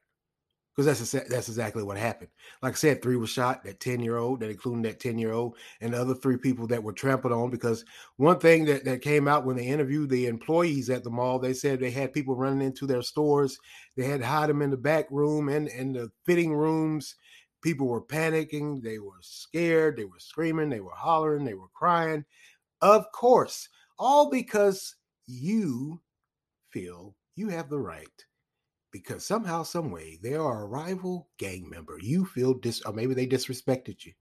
Because 0.78 1.00
that's 1.12 1.28
that's 1.28 1.50
exactly 1.50 1.82
what 1.82 1.98
happened. 1.98 2.30
Like 2.62 2.74
I 2.74 2.76
said, 2.76 3.02
three 3.02 3.16
were 3.16 3.26
shot. 3.26 3.64
That 3.64 3.80
ten 3.80 4.00
year 4.00 4.18
old, 4.18 4.42
that 4.42 4.52
including 4.52 4.84
that 4.84 5.00
ten 5.00 5.18
year 5.18 5.32
old, 5.34 5.58
and 5.82 5.92
the 5.94 6.00
other 6.00 6.14
three 6.14 6.38
people 6.38 6.68
that 6.68 6.84
were 6.84 6.94
trampled 6.94 7.34
on. 7.34 7.50
Because 7.50 7.84
one 8.18 8.38
thing 8.38 8.66
that 8.66 8.86
that 8.86 9.02
came 9.02 9.28
out 9.28 9.44
when 9.44 9.56
they 9.56 9.66
interviewed 9.66 10.12
the 10.12 10.28
employees 10.28 10.92
at 10.92 11.04
the 11.04 11.10
mall, 11.10 11.40
they 11.40 11.54
said 11.54 11.80
they 11.80 11.90
had 11.90 12.14
people 12.14 12.36
running 12.36 12.62
into 12.62 12.86
their 12.86 13.02
stores. 13.02 13.58
They 13.96 14.06
had 14.06 14.22
hide 14.22 14.50
them 14.50 14.62
in 14.62 14.70
the 14.70 14.78
back 14.78 15.08
room 15.10 15.50
and 15.50 15.68
in 15.68 15.94
the 15.94 16.12
fitting 16.26 16.54
rooms. 16.54 17.16
People 17.64 17.88
were 17.88 18.04
panicking. 18.04 18.84
They 18.84 19.00
were 19.00 19.20
scared. 19.22 19.98
They 19.98 20.06
were 20.06 20.20
screaming. 20.20 20.70
They 20.70 20.80
were 20.80 20.92
hollering. 20.96 21.44
They 21.44 21.56
were 21.56 21.70
crying. 21.74 22.24
Of 22.82 23.12
course, 23.12 23.68
all 23.98 24.30
because 24.30 24.96
you 25.26 26.02
feel 26.70 27.16
you 27.36 27.50
have 27.50 27.70
the 27.70 27.80
right 27.80 28.27
because 28.98 29.26
somehow, 29.26 29.64
some 29.64 29.92
way, 29.92 30.20
they 30.22 30.36
are 30.36 30.64
a 30.64 30.68
rival 30.68 31.30
gang 31.38 31.70
member. 31.70 31.98
You 32.00 32.26
feel 32.26 32.54
dis, 32.54 32.82
or 32.84 32.94
maybe 32.94 33.14
they 33.14 33.28
disrespected 33.28 34.06
you, 34.06 34.14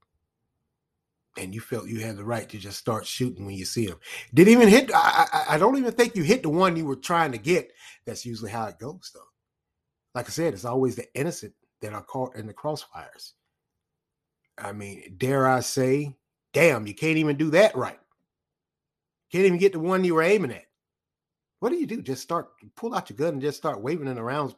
and 1.37 1.53
you 1.53 1.61
felt 1.61 1.87
you 1.87 1.99
had 1.99 2.17
the 2.17 2.25
right 2.25 2.47
to 2.49 2.57
just 2.57 2.79
start 2.79 3.05
shooting 3.05 3.45
when 3.45 3.55
you 3.55 3.65
see 3.65 3.87
them. 3.87 3.99
Didn't 4.33 4.53
even 4.53 4.67
hit. 4.69 4.91
I, 4.93 5.27
I, 5.31 5.55
I 5.55 5.57
don't 5.57 5.77
even 5.77 5.91
think 5.93 6.15
you 6.15 6.23
hit 6.23 6.43
the 6.43 6.49
one 6.49 6.75
you 6.75 6.85
were 6.85 6.95
trying 6.95 7.31
to 7.31 7.37
get. 7.37 7.71
That's 8.05 8.25
usually 8.25 8.51
how 8.51 8.65
it 8.65 8.79
goes, 8.79 9.11
though. 9.13 9.21
Like 10.15 10.27
I 10.27 10.31
said, 10.31 10.53
it's 10.53 10.65
always 10.65 10.95
the 10.95 11.07
innocent 11.13 11.53
that 11.81 11.93
are 11.93 12.03
caught 12.03 12.35
in 12.35 12.47
the 12.47 12.53
crossfires. 12.53 13.33
I 14.57 14.71
mean, 14.71 15.15
dare 15.17 15.47
I 15.47 15.59
say, 15.59 16.15
damn, 16.53 16.87
you 16.87 16.95
can't 16.95 17.17
even 17.17 17.37
do 17.37 17.51
that 17.51 17.75
right. 17.75 17.99
Can't 19.31 19.45
even 19.45 19.59
get 19.59 19.73
the 19.73 19.79
one 19.79 20.03
you 20.03 20.15
were 20.15 20.23
aiming 20.23 20.51
at. 20.51 20.65
What 21.59 21.69
do 21.69 21.75
you 21.75 21.85
do? 21.85 22.01
Just 22.01 22.23
start 22.23 22.49
pull 22.75 22.95
out 22.95 23.09
your 23.09 23.17
gun 23.17 23.33
and 23.33 23.41
just 23.41 23.57
start 23.57 23.81
waving 23.81 24.07
it 24.07 24.17
around, 24.17 24.55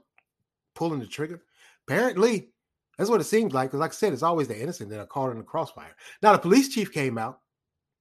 pulling 0.76 1.00
the 1.00 1.08
trigger? 1.08 1.42
Apparently, 1.88 2.50
that's 2.98 3.10
what 3.10 3.22
it 3.22 3.26
seems 3.26 3.54
like. 3.54 3.70
Because, 3.70 3.80
like 3.80 3.92
I 3.92 3.96
said, 3.96 4.14
it's 4.14 4.24
always 4.24 4.48
the 4.48 4.60
innocent 4.60 4.90
that 4.90 5.00
are 5.00 5.06
caught 5.06 5.32
in 5.32 5.38
the 5.38 5.44
crossfire. 5.44 5.96
Now, 6.22 6.34
the 6.34 6.40
police 6.40 6.70
chief 6.70 6.92
came 6.92 7.18
out. 7.18 7.40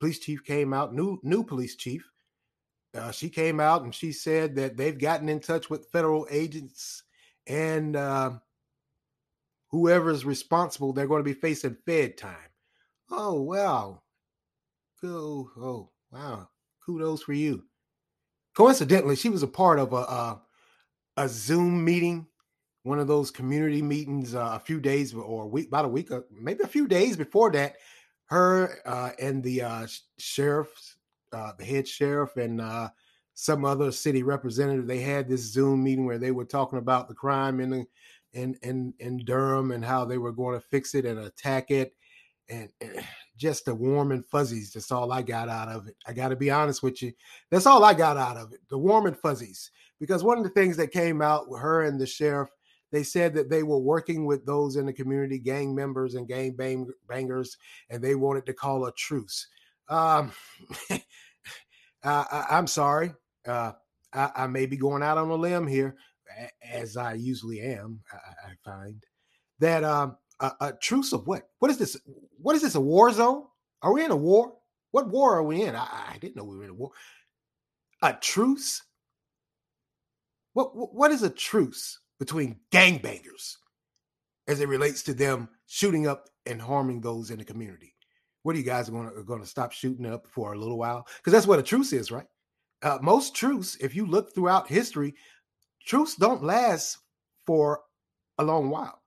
Police 0.01 0.21
chief 0.21 0.45
came 0.45 0.73
out. 0.73 0.95
New 0.95 1.19
new 1.23 1.45
police 1.45 1.77
chief. 1.77 2.09
Uh, 2.95 3.11
she 3.11 3.29
came 3.29 3.61
out 3.61 3.83
and 3.83 3.95
she 3.95 4.13
said 4.13 4.55
that 4.57 4.77
they've 4.77 4.99
gotten 4.99 5.29
in 5.29 5.41
touch 5.41 5.69
with 5.69 5.91
federal 5.91 6.27
agents 6.31 7.03
and 7.47 7.97
uh, 7.97 8.31
whoever's 9.71 10.25
responsible, 10.25 10.93
they're 10.93 11.07
going 11.07 11.21
to 11.21 11.25
be 11.25 11.35
facing 11.35 11.77
Fed 11.85 12.17
time. 12.17 12.37
Oh 13.11 13.43
wow, 13.43 14.03
go 15.03 15.51
oh 15.59 15.91
wow, 16.11 16.49
kudos 16.85 17.23
for 17.23 17.35
you 17.35 17.65
coincidentally, 18.59 19.15
she 19.15 19.29
was 19.29 19.45
a 19.45 19.47
part 19.49 19.79
of 19.79 19.93
a 19.93 19.97
a, 19.97 20.43
a 21.17 21.29
Zoom 21.29 21.85
meeting, 21.85 22.27
one 22.89 22.99
of 22.99 23.07
those 23.07 23.31
community 23.31 23.83
meetings, 23.83 24.35
uh, 24.35 24.53
a 24.55 24.59
few 24.59 24.81
days 24.81 25.15
or 25.15 25.45
a 25.45 25.47
week, 25.47 25.69
about 25.69 25.85
a 25.85 25.89
week, 25.89 26.11
uh, 26.11 26.21
maybe 26.31 26.65
a 26.65 26.69
few 26.69 26.89
days 26.89 27.17
before 27.17 27.51
that. 27.53 27.77
Her 28.27 28.81
uh, 28.85 29.11
and 29.21 29.43
the 29.43 29.63
uh, 29.63 29.87
sheriff, 30.19 30.97
uh, 31.33 31.53
the 31.59 31.65
head 31.65 31.87
sheriff, 31.87 32.37
and 32.37 32.61
uh, 32.61 32.89
some 33.35 33.65
other 33.65 33.93
city 33.93 34.23
representative, 34.23 34.87
they 34.87 35.01
had 35.01 35.29
this 35.29 35.53
Zoom 35.53 35.85
meeting 35.85 36.05
where 36.05 36.19
they 36.19 36.31
were 36.31 36.45
talking 36.45 36.79
about 36.79 37.09
the 37.09 37.15
crime 37.15 37.61
in 37.61 37.87
in 38.33 38.55
in 38.63 38.93
in 38.99 39.25
Durham 39.25 39.71
and 39.71 39.85
how 39.85 40.05
they 40.05 40.19
were 40.19 40.33
going 40.33 40.59
to 40.59 40.67
fix 40.67 40.95
it 40.95 41.07
and 41.07 41.21
attack 41.21 41.71
it 41.71 41.95
and, 42.49 42.69
and, 42.81 43.05
just 43.37 43.65
the 43.65 43.75
warm 43.75 44.11
and 44.11 44.27
fuzzies. 44.27 44.73
That's 44.73 44.91
all 44.91 45.13
I 45.13 45.23
got 45.23 45.49
out 45.49 45.69
of 45.69 45.87
it. 45.87 45.95
I 46.07 46.13
got 46.13 46.31
to 46.31 46.37
be 46.37 46.51
honest 46.51 46.83
with 46.83 47.01
you. 47.01 47.13
That's 47.51 47.67
all 47.67 47.85
I 47.85 47.95
got 47.95 48.17
out 48.17 48.37
of 48.37 48.53
it. 48.53 48.61
The 48.69 48.79
warm 48.79 49.07
and 49.07 49.17
fuzzies. 49.17 49.71
Because 50.01 50.25
one 50.25 50.39
of 50.39 50.45
the 50.45 50.51
things 50.51 50.77
that 50.77 50.91
came 50.91 51.23
out 51.23 51.49
with 51.49 51.61
her 51.61 51.85
and 51.85 52.01
the 52.01 52.07
sheriff, 52.07 52.51
they 52.91 53.03
said 53.03 53.35
that 53.35 53.51
they 53.51 53.63
were 53.63 53.79
working 53.79 54.25
with 54.25 54.47
those 54.47 54.77
in 54.77 54.87
the 54.87 54.93
community, 54.93 55.39
gang 55.39 55.75
members 55.75 56.15
and 56.15 56.27
gang 56.27 56.53
bang, 56.53 56.87
bangers, 57.09 57.57
and 57.91 58.03
they 58.03 58.15
wanted 58.15 58.47
to 58.47 58.55
call 58.55 58.87
a 58.87 58.93
truce. 58.93 59.47
Um, 59.89 60.33
I, 62.05 62.47
am 62.51 62.67
sorry. 62.67 63.13
Uh, 63.47 63.73
I, 64.13 64.31
I, 64.37 64.47
may 64.47 64.67
be 64.67 64.77
going 64.77 65.03
out 65.03 65.19
on 65.19 65.29
a 65.29 65.35
limb 65.35 65.67
here, 65.67 65.97
as 66.63 66.97
I 66.97 67.15
usually 67.15 67.61
am. 67.61 68.01
I, 68.13 68.17
I 68.51 68.53
find 68.65 69.03
that 69.59 69.85
um, 69.85 70.17
a, 70.41 70.53
a 70.61 70.73
truce 70.73 71.13
of 71.13 71.27
what? 71.27 71.49
What 71.59 71.71
is 71.71 71.79
this? 71.79 71.97
What 72.41 72.57
is 72.57 72.63
this? 72.63 72.75
A 72.75 72.81
war 72.81 73.13
zone? 73.13 73.45
Are 73.83 73.93
we 73.93 74.05
in 74.05 74.11
a 74.11 74.17
war? 74.17 74.55
What 74.93 75.09
war 75.09 75.37
are 75.37 75.43
we 75.43 75.63
in? 75.63 75.75
I, 75.75 75.87
I 76.15 76.19
didn't 76.19 76.37
know 76.37 76.45
we 76.45 76.57
were 76.57 76.65
in 76.65 76.71
a 76.71 76.75
war. 76.75 76.91
A 78.03 78.15
truce? 78.15 78.83
What, 80.55 80.75
what 80.75 80.95
what 80.95 81.11
is 81.11 81.23
a 81.23 81.31
truce 81.31 81.99
between 82.19 82.61
gangbangers 82.71 83.57
as 84.47 84.61
it 84.61 84.69
relates 84.69 85.03
to 85.05 85.15
them 85.15 85.49
shooting 85.67 86.07
up 86.07 86.29
and 86.47 86.61
harming 86.61 87.01
those 87.01 87.31
in 87.31 87.39
the 87.39 87.45
community? 87.45 87.95
What 88.43 88.55
are 88.55 88.59
you 88.59 88.65
guys 88.65 88.89
going 88.89 89.11
to 89.11 89.23
going 89.23 89.41
to 89.41 89.47
stop 89.47 89.73
shooting 89.73 90.07
up 90.07 90.27
for 90.27 90.53
a 90.53 90.59
little 90.59 90.79
while? 90.79 91.07
Because 91.19 91.33
that's 91.33 91.47
what 91.47 91.59
a 91.59 91.63
truce 91.63 91.93
is, 91.93 92.11
right? 92.11 92.27
Uh, 92.83 92.99
most 93.03 93.35
truce, 93.35 93.77
if 93.77 93.95
you 93.95 94.07
look 94.07 94.35
throughout 94.35 94.69
history, 94.69 95.15
truce 95.85 96.15
don't 96.15 96.45
last 96.45 96.99
for 97.45 97.81
a 98.39 98.45
long 98.45 98.71
while 98.71 98.98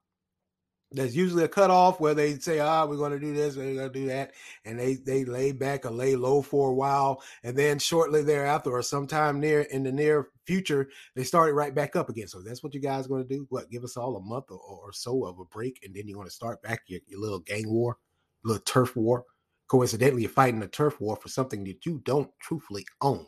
there's 0.92 1.16
usually 1.16 1.44
a 1.44 1.48
cutoff 1.48 2.00
where 2.00 2.14
they 2.14 2.38
say, 2.38 2.60
ah, 2.60 2.84
we're 2.86 2.96
going 2.96 3.12
to 3.12 3.18
do 3.18 3.34
this, 3.34 3.56
we're 3.56 3.74
going 3.74 3.92
to 3.92 4.00
do 4.00 4.06
that. 4.06 4.32
And 4.64 4.78
they, 4.78 4.94
they 4.94 5.24
lay 5.24 5.52
back 5.52 5.86
or 5.86 5.90
lay 5.90 6.16
low 6.16 6.42
for 6.42 6.70
a 6.70 6.74
while. 6.74 7.22
And 7.42 7.56
then 7.56 7.78
shortly 7.78 8.22
thereafter, 8.22 8.70
or 8.70 8.82
sometime 8.82 9.40
near 9.40 9.62
in 9.62 9.82
the 9.82 9.92
near 9.92 10.28
future, 10.46 10.88
they 11.16 11.24
start 11.24 11.50
it 11.50 11.54
right 11.54 11.74
back 11.74 11.96
up 11.96 12.08
again. 12.08 12.28
So 12.28 12.42
that's 12.42 12.62
what 12.62 12.74
you 12.74 12.80
guys 12.80 13.06
going 13.06 13.26
to 13.26 13.28
do. 13.28 13.46
What, 13.48 13.70
give 13.70 13.84
us 13.84 13.96
all 13.96 14.16
a 14.16 14.20
month 14.20 14.46
or, 14.50 14.58
or 14.58 14.92
so 14.92 15.24
of 15.24 15.38
a 15.38 15.44
break. 15.44 15.80
And 15.84 15.94
then 15.94 16.06
you're 16.06 16.16
going 16.16 16.28
to 16.28 16.34
start 16.34 16.62
back 16.62 16.82
your, 16.86 17.00
your 17.06 17.20
little 17.20 17.40
gang 17.40 17.70
war, 17.70 17.98
little 18.44 18.62
turf 18.62 18.94
war. 18.96 19.24
Coincidentally, 19.68 20.22
you're 20.22 20.30
fighting 20.30 20.62
a 20.62 20.68
turf 20.68 21.00
war 21.00 21.16
for 21.16 21.28
something 21.28 21.64
that 21.64 21.86
you 21.86 22.02
don't 22.04 22.30
truthfully 22.40 22.84
own. 23.00 23.26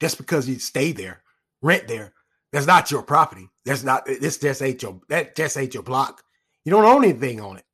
Just 0.00 0.18
because 0.18 0.48
you 0.48 0.58
stay 0.58 0.92
there, 0.92 1.22
rent 1.62 1.88
there, 1.88 2.12
that's 2.54 2.66
not 2.68 2.88
your 2.88 3.02
property. 3.02 3.48
That's 3.64 3.82
not 3.82 4.06
this 4.06 4.38
just 4.38 4.62
ain't 4.62 4.80
your 4.80 5.00
that 5.08 5.34
just 5.34 5.56
ain't 5.56 5.74
your 5.74 5.82
block. 5.82 6.22
You 6.64 6.70
don't 6.70 6.84
own 6.84 7.02
anything 7.02 7.40
on 7.40 7.56
it. 7.56 7.64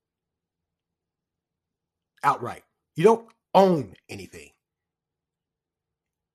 Outright. 2.25 2.62
You 2.96 3.04
don't 3.04 3.28
own 3.54 3.94
anything. 4.08 4.49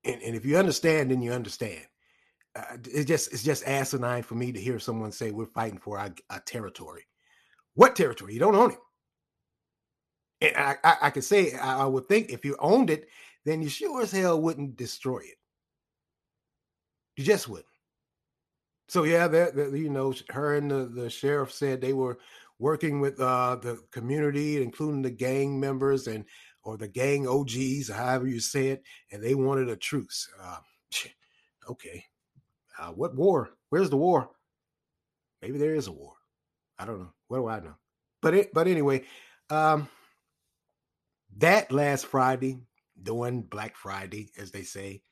And, 0.04 0.22
and 0.22 0.36
if 0.36 0.46
you 0.46 0.58
understand, 0.58 1.10
then 1.10 1.22
you 1.22 1.32
understand. 1.32 1.84
Uh, 2.54 2.76
it's 2.84 3.06
just 3.06 3.32
it's 3.32 3.42
just 3.42 3.66
asinine 3.66 4.22
for 4.22 4.36
me 4.36 4.52
to 4.52 4.60
hear 4.60 4.78
someone 4.78 5.10
say 5.10 5.32
we're 5.32 5.46
fighting 5.46 5.80
for 5.80 5.98
a, 5.98 6.14
a 6.30 6.38
territory. 6.38 7.04
What 7.74 7.96
territory? 7.96 8.32
You 8.32 8.38
don't 8.38 8.54
own 8.54 8.70
it. 8.70 8.78
And 10.40 10.56
I, 10.56 10.76
I, 10.84 10.96
I 11.02 11.10
could 11.10 11.24
say 11.24 11.54
I, 11.54 11.80
I 11.80 11.84
would 11.86 12.06
think 12.06 12.30
if 12.30 12.44
you 12.44 12.54
owned 12.60 12.90
it, 12.90 13.08
then 13.44 13.60
you 13.60 13.68
sure 13.68 14.02
as 14.02 14.12
hell 14.12 14.40
wouldn't 14.40 14.76
destroy 14.76 15.18
it. 15.18 15.36
You 17.16 17.24
just 17.24 17.48
wouldn't. 17.48 17.66
So 18.88 19.04
yeah, 19.04 19.26
that, 19.28 19.56
that, 19.56 19.72
you 19.72 19.90
know, 19.90 20.14
her 20.30 20.54
and 20.54 20.70
the, 20.70 20.86
the 20.86 21.10
sheriff 21.10 21.52
said 21.52 21.80
they 21.80 21.92
were 21.92 22.18
working 22.58 23.00
with 23.00 23.20
uh, 23.20 23.56
the 23.56 23.80
community, 23.90 24.62
including 24.62 25.02
the 25.02 25.10
gang 25.10 25.58
members 25.58 26.06
and 26.06 26.24
or 26.62 26.76
the 26.76 26.88
gang 26.88 27.28
OGs, 27.28 27.88
however 27.90 28.26
you 28.26 28.40
say 28.40 28.68
it, 28.68 28.82
and 29.12 29.22
they 29.22 29.34
wanted 29.34 29.68
a 29.68 29.76
truce. 29.76 30.28
Uh, 30.42 30.58
okay, 31.70 32.04
uh, 32.78 32.88
what 32.88 33.14
war? 33.14 33.50
Where's 33.70 33.90
the 33.90 33.96
war? 33.96 34.30
Maybe 35.42 35.58
there 35.58 35.74
is 35.74 35.86
a 35.86 35.92
war. 35.92 36.14
I 36.78 36.84
don't 36.84 36.98
know. 36.98 37.12
What 37.28 37.38
do 37.38 37.48
I 37.48 37.60
know? 37.60 37.76
But 38.20 38.34
it, 38.34 38.54
but 38.54 38.66
anyway, 38.66 39.04
um, 39.50 39.88
that 41.38 41.70
last 41.70 42.06
Friday, 42.06 42.58
doing 43.00 43.42
Black 43.42 43.76
Friday, 43.76 44.30
as 44.38 44.50
they 44.50 44.62
say, 44.62 45.02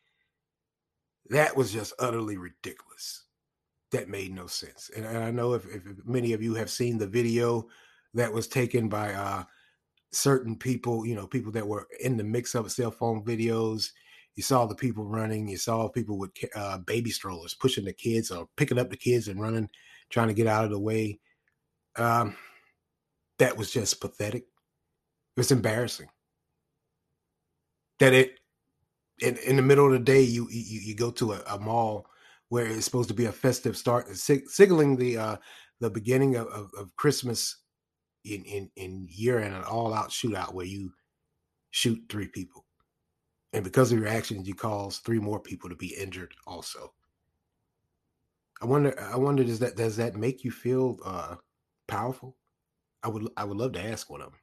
that 1.31 1.57
was 1.57 1.73
just 1.73 1.93
utterly 1.99 2.37
ridiculous 2.37 3.25
that 3.93 4.09
made 4.09 4.33
no 4.33 4.47
sense. 4.47 4.91
And, 4.97 5.05
and 5.05 5.19
I 5.19 5.31
know 5.31 5.55
if, 5.55 5.67
if, 5.67 5.83
many 6.05 6.33
of 6.33 6.43
you 6.43 6.55
have 6.55 6.71
seen 6.71 6.99
the 6.99 7.07
video 7.07 7.67
that 8.14 8.33
was 8.33 8.49
taken 8.49 8.88
by 8.88 9.12
uh, 9.12 9.45
certain 10.12 10.57
people, 10.57 11.07
you 11.07 11.14
know, 11.14 11.26
people 11.26 11.53
that 11.53 11.67
were 11.67 11.87
in 12.00 12.17
the 12.17 12.25
mix 12.25 12.55
of 12.55 12.71
cell 12.73 12.91
phone 12.91 13.25
videos. 13.25 13.91
You 14.35 14.43
saw 14.43 14.67
the 14.67 14.75
people 14.75 15.05
running. 15.05 15.49
You 15.49 15.57
saw 15.57 15.88
people 15.88 16.19
with 16.19 16.33
uh, 16.57 16.79
baby 16.79 17.11
strollers 17.11 17.55
pushing 17.55 17.85
the 17.85 17.93
kids 17.93 18.31
or 18.31 18.49
picking 18.57 18.79
up 18.79 18.91
the 18.91 18.97
kids 18.97 19.29
and 19.29 19.41
running, 19.41 19.69
trying 20.11 20.29
to 20.29 20.35
get 20.35 20.49
out 20.49 20.64
of 20.64 20.71
the 20.71 20.81
way. 20.81 21.21
Um, 21.97 22.37
that 23.38 23.57
was 23.57 23.71
just 23.71 24.00
pathetic. 24.00 24.43
It 24.43 25.41
was 25.41 25.53
embarrassing 25.53 26.09
that 27.99 28.12
it 28.12 28.38
in, 29.21 29.37
in 29.38 29.57
the 29.57 29.62
middle 29.62 29.87
of 29.87 29.93
the 29.93 29.99
day 29.99 30.21
you 30.21 30.49
you, 30.50 30.81
you 30.81 30.95
go 30.95 31.11
to 31.12 31.33
a, 31.33 31.43
a 31.49 31.59
mall 31.59 32.07
where 32.55 32.67
it's 32.67 32.85
supposed 32.85 33.09
to 33.09 33.15
be 33.15 33.25
a 33.25 33.33
festive 33.33 33.77
start, 33.77 34.09
sig- 34.17 34.49
signaling 34.49 34.95
the 34.95 35.19
uh, 35.19 35.37
the 35.81 35.91
beginning 35.91 36.37
of, 36.37 36.47
of, 36.47 36.71
of, 36.79 36.95
Christmas 36.95 37.63
in, 38.25 38.45
in 38.45 38.71
in 38.77 39.09
year 39.11 39.41
and 39.41 39.53
an 39.53 39.65
all 39.65 39.93
out 39.93 40.11
shootout 40.11 40.55
where 40.55 40.65
you 40.65 40.93
shoot 41.73 42.01
three 42.09 42.29
people, 42.29 42.65
and 43.53 43.65
because 43.65 43.91
of 43.91 43.99
your 43.99 44.07
actions, 44.07 44.47
you 44.47 44.55
cause 44.55 44.99
three 44.99 45.19
more 45.19 45.41
people 45.41 45.69
to 45.69 45.75
be 45.75 45.97
injured. 45.97 46.33
Also, 46.47 46.93
I 48.63 48.67
wonder. 48.67 48.95
I 49.01 49.17
wonder 49.17 49.43
does 49.43 49.59
that 49.59 49.75
does 49.75 49.97
that 49.97 50.15
make 50.15 50.45
you 50.45 50.53
feel 50.53 50.99
uh, 51.05 51.35
powerful? 51.89 52.37
I 53.03 53.09
would 53.09 53.29
I 53.37 53.43
would 53.43 53.57
love 53.59 53.73
to 53.73 53.85
ask 53.85 54.09
one 54.09 54.21
of 54.21 54.29
them. 54.31 54.39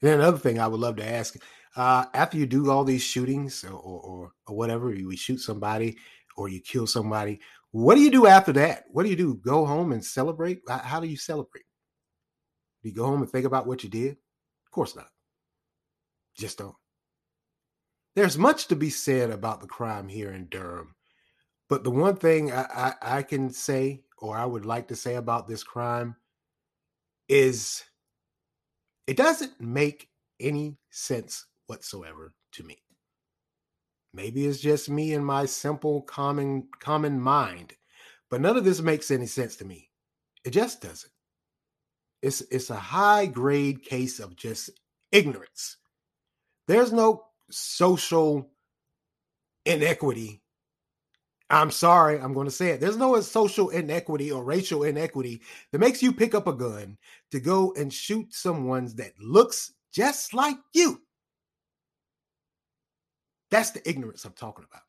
And 0.00 0.12
then 0.12 0.20
another 0.20 0.38
thing 0.38 0.58
I 0.58 0.66
would 0.66 0.80
love 0.80 0.96
to 0.96 1.06
ask 1.06 1.36
uh, 1.76 2.06
after 2.14 2.38
you 2.38 2.46
do 2.46 2.70
all 2.70 2.84
these 2.84 3.02
shootings 3.02 3.64
or, 3.64 3.72
or, 3.72 4.32
or 4.46 4.56
whatever, 4.56 4.94
you 4.94 5.14
shoot 5.16 5.40
somebody 5.40 5.98
or 6.36 6.48
you 6.48 6.60
kill 6.60 6.86
somebody. 6.86 7.40
What 7.70 7.96
do 7.96 8.00
you 8.00 8.10
do 8.10 8.26
after 8.26 8.52
that? 8.52 8.84
What 8.90 9.02
do 9.02 9.10
you 9.10 9.16
do? 9.16 9.34
Go 9.36 9.66
home 9.66 9.92
and 9.92 10.04
celebrate? 10.04 10.60
How 10.68 11.00
do 11.00 11.08
you 11.08 11.16
celebrate? 11.16 11.64
Do 12.82 12.88
you 12.88 12.94
go 12.94 13.06
home 13.06 13.22
and 13.22 13.30
think 13.30 13.46
about 13.46 13.66
what 13.66 13.82
you 13.82 13.90
did? 13.90 14.12
Of 14.12 14.70
course 14.70 14.94
not. 14.94 15.08
Just 16.36 16.58
don't. 16.58 16.74
There's 18.14 18.38
much 18.38 18.68
to 18.68 18.76
be 18.76 18.90
said 18.90 19.30
about 19.30 19.60
the 19.60 19.66
crime 19.66 20.08
here 20.08 20.30
in 20.30 20.46
Durham. 20.46 20.94
But 21.68 21.82
the 21.82 21.90
one 21.90 22.16
thing 22.16 22.52
I, 22.52 22.66
I, 23.02 23.18
I 23.18 23.22
can 23.22 23.50
say, 23.50 24.04
or 24.18 24.36
I 24.36 24.44
would 24.44 24.66
like 24.66 24.88
to 24.88 24.96
say 24.96 25.16
about 25.16 25.48
this 25.48 25.64
crime, 25.64 26.14
is 27.28 27.82
it 29.06 29.16
doesn't 29.16 29.60
make 29.60 30.08
any 30.38 30.78
sense 30.90 31.46
whatsoever 31.66 32.34
to 32.52 32.62
me. 32.62 32.83
Maybe 34.14 34.46
it's 34.46 34.60
just 34.60 34.88
me 34.88 35.12
and 35.12 35.26
my 35.26 35.44
simple 35.44 36.02
common 36.02 36.68
common 36.78 37.20
mind, 37.20 37.74
but 38.30 38.40
none 38.40 38.56
of 38.56 38.64
this 38.64 38.80
makes 38.80 39.10
any 39.10 39.26
sense 39.26 39.56
to 39.56 39.64
me. 39.64 39.90
It 40.44 40.50
just 40.50 40.80
doesn't. 40.80 41.12
It's 42.22 42.40
it's 42.42 42.70
a 42.70 42.76
high 42.76 43.26
grade 43.26 43.82
case 43.82 44.20
of 44.20 44.36
just 44.36 44.70
ignorance. 45.10 45.78
There's 46.68 46.92
no 46.92 47.24
social 47.50 48.50
inequity. 49.66 50.42
I'm 51.50 51.72
sorry, 51.72 52.20
I'm 52.20 52.34
going 52.34 52.46
to 52.46 52.52
say 52.52 52.70
it. 52.70 52.80
There's 52.80 52.96
no 52.96 53.20
social 53.20 53.68
inequity 53.70 54.30
or 54.30 54.44
racial 54.44 54.84
inequity 54.84 55.42
that 55.72 55.78
makes 55.80 56.02
you 56.02 56.12
pick 56.12 56.34
up 56.34 56.46
a 56.46 56.52
gun 56.52 56.98
to 57.32 57.40
go 57.40 57.74
and 57.76 57.92
shoot 57.92 58.32
someone 58.32 58.90
that 58.96 59.12
looks 59.20 59.72
just 59.92 60.34
like 60.34 60.56
you. 60.72 61.03
That's 63.54 63.70
the 63.70 63.88
ignorance 63.88 64.24
I'm 64.24 64.32
talking 64.32 64.64
about. 64.68 64.82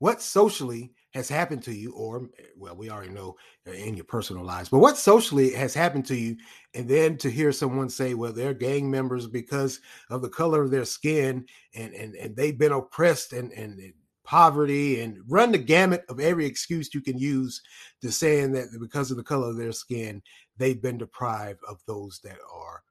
What 0.00 0.20
socially 0.20 0.92
has 1.14 1.28
happened 1.28 1.62
to 1.62 1.72
you, 1.72 1.92
or 1.92 2.28
well, 2.58 2.74
we 2.74 2.90
already 2.90 3.12
know 3.12 3.36
uh, 3.64 3.70
in 3.70 3.94
your 3.94 4.06
personal 4.06 4.44
lives, 4.44 4.70
but 4.70 4.80
what 4.80 4.98
socially 4.98 5.52
has 5.52 5.72
happened 5.72 6.04
to 6.06 6.16
you, 6.16 6.36
and 6.74 6.88
then 6.88 7.16
to 7.18 7.30
hear 7.30 7.52
someone 7.52 7.88
say, 7.90 8.14
well, 8.14 8.32
they're 8.32 8.52
gang 8.52 8.90
members 8.90 9.28
because 9.28 9.78
of 10.10 10.20
the 10.20 10.28
color 10.28 10.62
of 10.62 10.72
their 10.72 10.84
skin, 10.84 11.46
and 11.76 11.94
and 11.94 12.16
and 12.16 12.34
they've 12.34 12.58
been 12.58 12.72
oppressed 12.72 13.32
and 13.32 13.52
and 13.52 13.80
poverty 14.24 15.00
and 15.00 15.18
run 15.28 15.52
the 15.52 15.58
gamut 15.58 16.04
of 16.08 16.18
every 16.18 16.44
excuse 16.44 16.92
you 16.92 17.00
can 17.00 17.16
use 17.16 17.62
to 18.02 18.10
saying 18.10 18.50
that 18.50 18.66
because 18.80 19.12
of 19.12 19.16
the 19.16 19.22
color 19.22 19.48
of 19.48 19.56
their 19.56 19.70
skin, 19.70 20.20
they've 20.56 20.82
been 20.82 20.98
deprived 20.98 21.60
of 21.68 21.80
those 21.86 22.18
that 22.24 22.38
are 22.52 22.82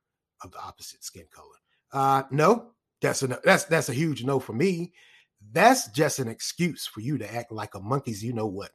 of 0.41 0.51
the 0.51 0.59
opposite 0.59 1.03
skin 1.03 1.25
color. 1.33 1.57
Uh, 1.91 2.23
no, 2.31 2.71
that's 3.05 3.21
a 3.21 3.39
that's 3.43 3.65
that's 3.65 3.89
a 3.89 3.93
huge 3.93 4.23
no 4.23 4.39
for 4.39 4.53
me. 4.53 4.91
That's 5.51 5.89
just 5.89 6.17
an 6.17 6.27
excuse 6.27 6.87
for 6.87 7.01
you 7.01 7.19
to 7.19 7.33
act 7.33 7.51
like 7.51 7.75
a 7.75 7.79
monkey's 7.79 8.23
you 8.23 8.33
know 8.33 8.47
what. 8.47 8.71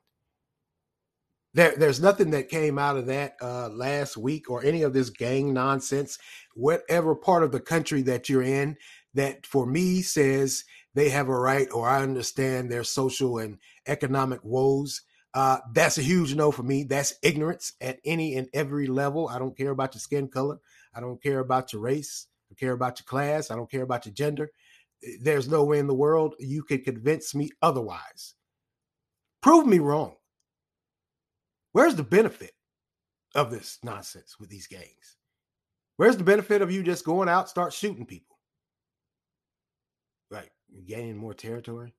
There, 1.52 1.74
there's 1.76 2.00
nothing 2.00 2.30
that 2.30 2.48
came 2.48 2.78
out 2.78 2.96
of 2.96 3.06
that 3.06 3.34
uh, 3.42 3.70
last 3.70 4.16
week 4.16 4.48
or 4.48 4.64
any 4.64 4.82
of 4.82 4.92
this 4.92 5.10
gang 5.10 5.52
nonsense, 5.52 6.16
whatever 6.54 7.16
part 7.16 7.42
of 7.42 7.50
the 7.50 7.58
country 7.58 8.02
that 8.02 8.28
you're 8.28 8.44
in, 8.44 8.76
that 9.14 9.44
for 9.46 9.66
me 9.66 10.00
says 10.00 10.62
they 10.94 11.08
have 11.08 11.28
a 11.28 11.36
right 11.36 11.66
or 11.72 11.88
I 11.88 12.02
understand 12.02 12.70
their 12.70 12.84
social 12.84 13.38
and 13.38 13.58
economic 13.88 14.44
woes. 14.44 15.02
Uh, 15.34 15.58
that's 15.72 15.98
a 15.98 16.02
huge 16.02 16.36
no 16.36 16.52
for 16.52 16.62
me. 16.62 16.84
That's 16.84 17.14
ignorance 17.24 17.72
at 17.80 17.98
any 18.04 18.36
and 18.36 18.48
every 18.54 18.86
level. 18.86 19.28
I 19.28 19.40
don't 19.40 19.56
care 19.56 19.70
about 19.70 19.94
your 19.96 20.00
skin 20.00 20.28
color. 20.28 20.60
I 20.94 21.00
don't 21.00 21.20
care 21.20 21.40
about 21.40 21.72
your 21.72 21.82
race. 21.82 22.28
I 22.50 22.52
don't 22.52 22.58
care 22.58 22.72
about 22.72 22.98
your 22.98 23.04
class. 23.04 23.50
I 23.50 23.56
don't 23.56 23.70
care 23.70 23.82
about 23.82 24.06
your 24.06 24.14
gender. 24.14 24.50
Eh, 25.04 25.16
there's 25.20 25.48
no 25.48 25.64
way 25.64 25.78
in 25.78 25.86
the 25.86 25.94
world 25.94 26.34
you 26.38 26.62
could 26.62 26.84
convince 26.84 27.34
me 27.34 27.50
otherwise. 27.62 28.34
Prove 29.42 29.66
me 29.66 29.78
wrong. 29.78 30.16
Where's 31.72 31.94
the 31.94 32.02
benefit 32.02 32.52
of 33.34 33.50
this 33.50 33.78
nonsense 33.82 34.36
with 34.40 34.48
these 34.48 34.66
gangs? 34.66 35.16
Where's 35.96 36.16
the 36.16 36.24
benefit 36.24 36.62
of 36.62 36.72
you 36.72 36.82
just 36.82 37.04
going 37.04 37.28
out 37.28 37.48
start 37.48 37.72
shooting 37.72 38.06
people? 38.06 38.38
Right, 40.30 40.50
gaining 40.86 41.16
more 41.16 41.34
territory, 41.34 41.94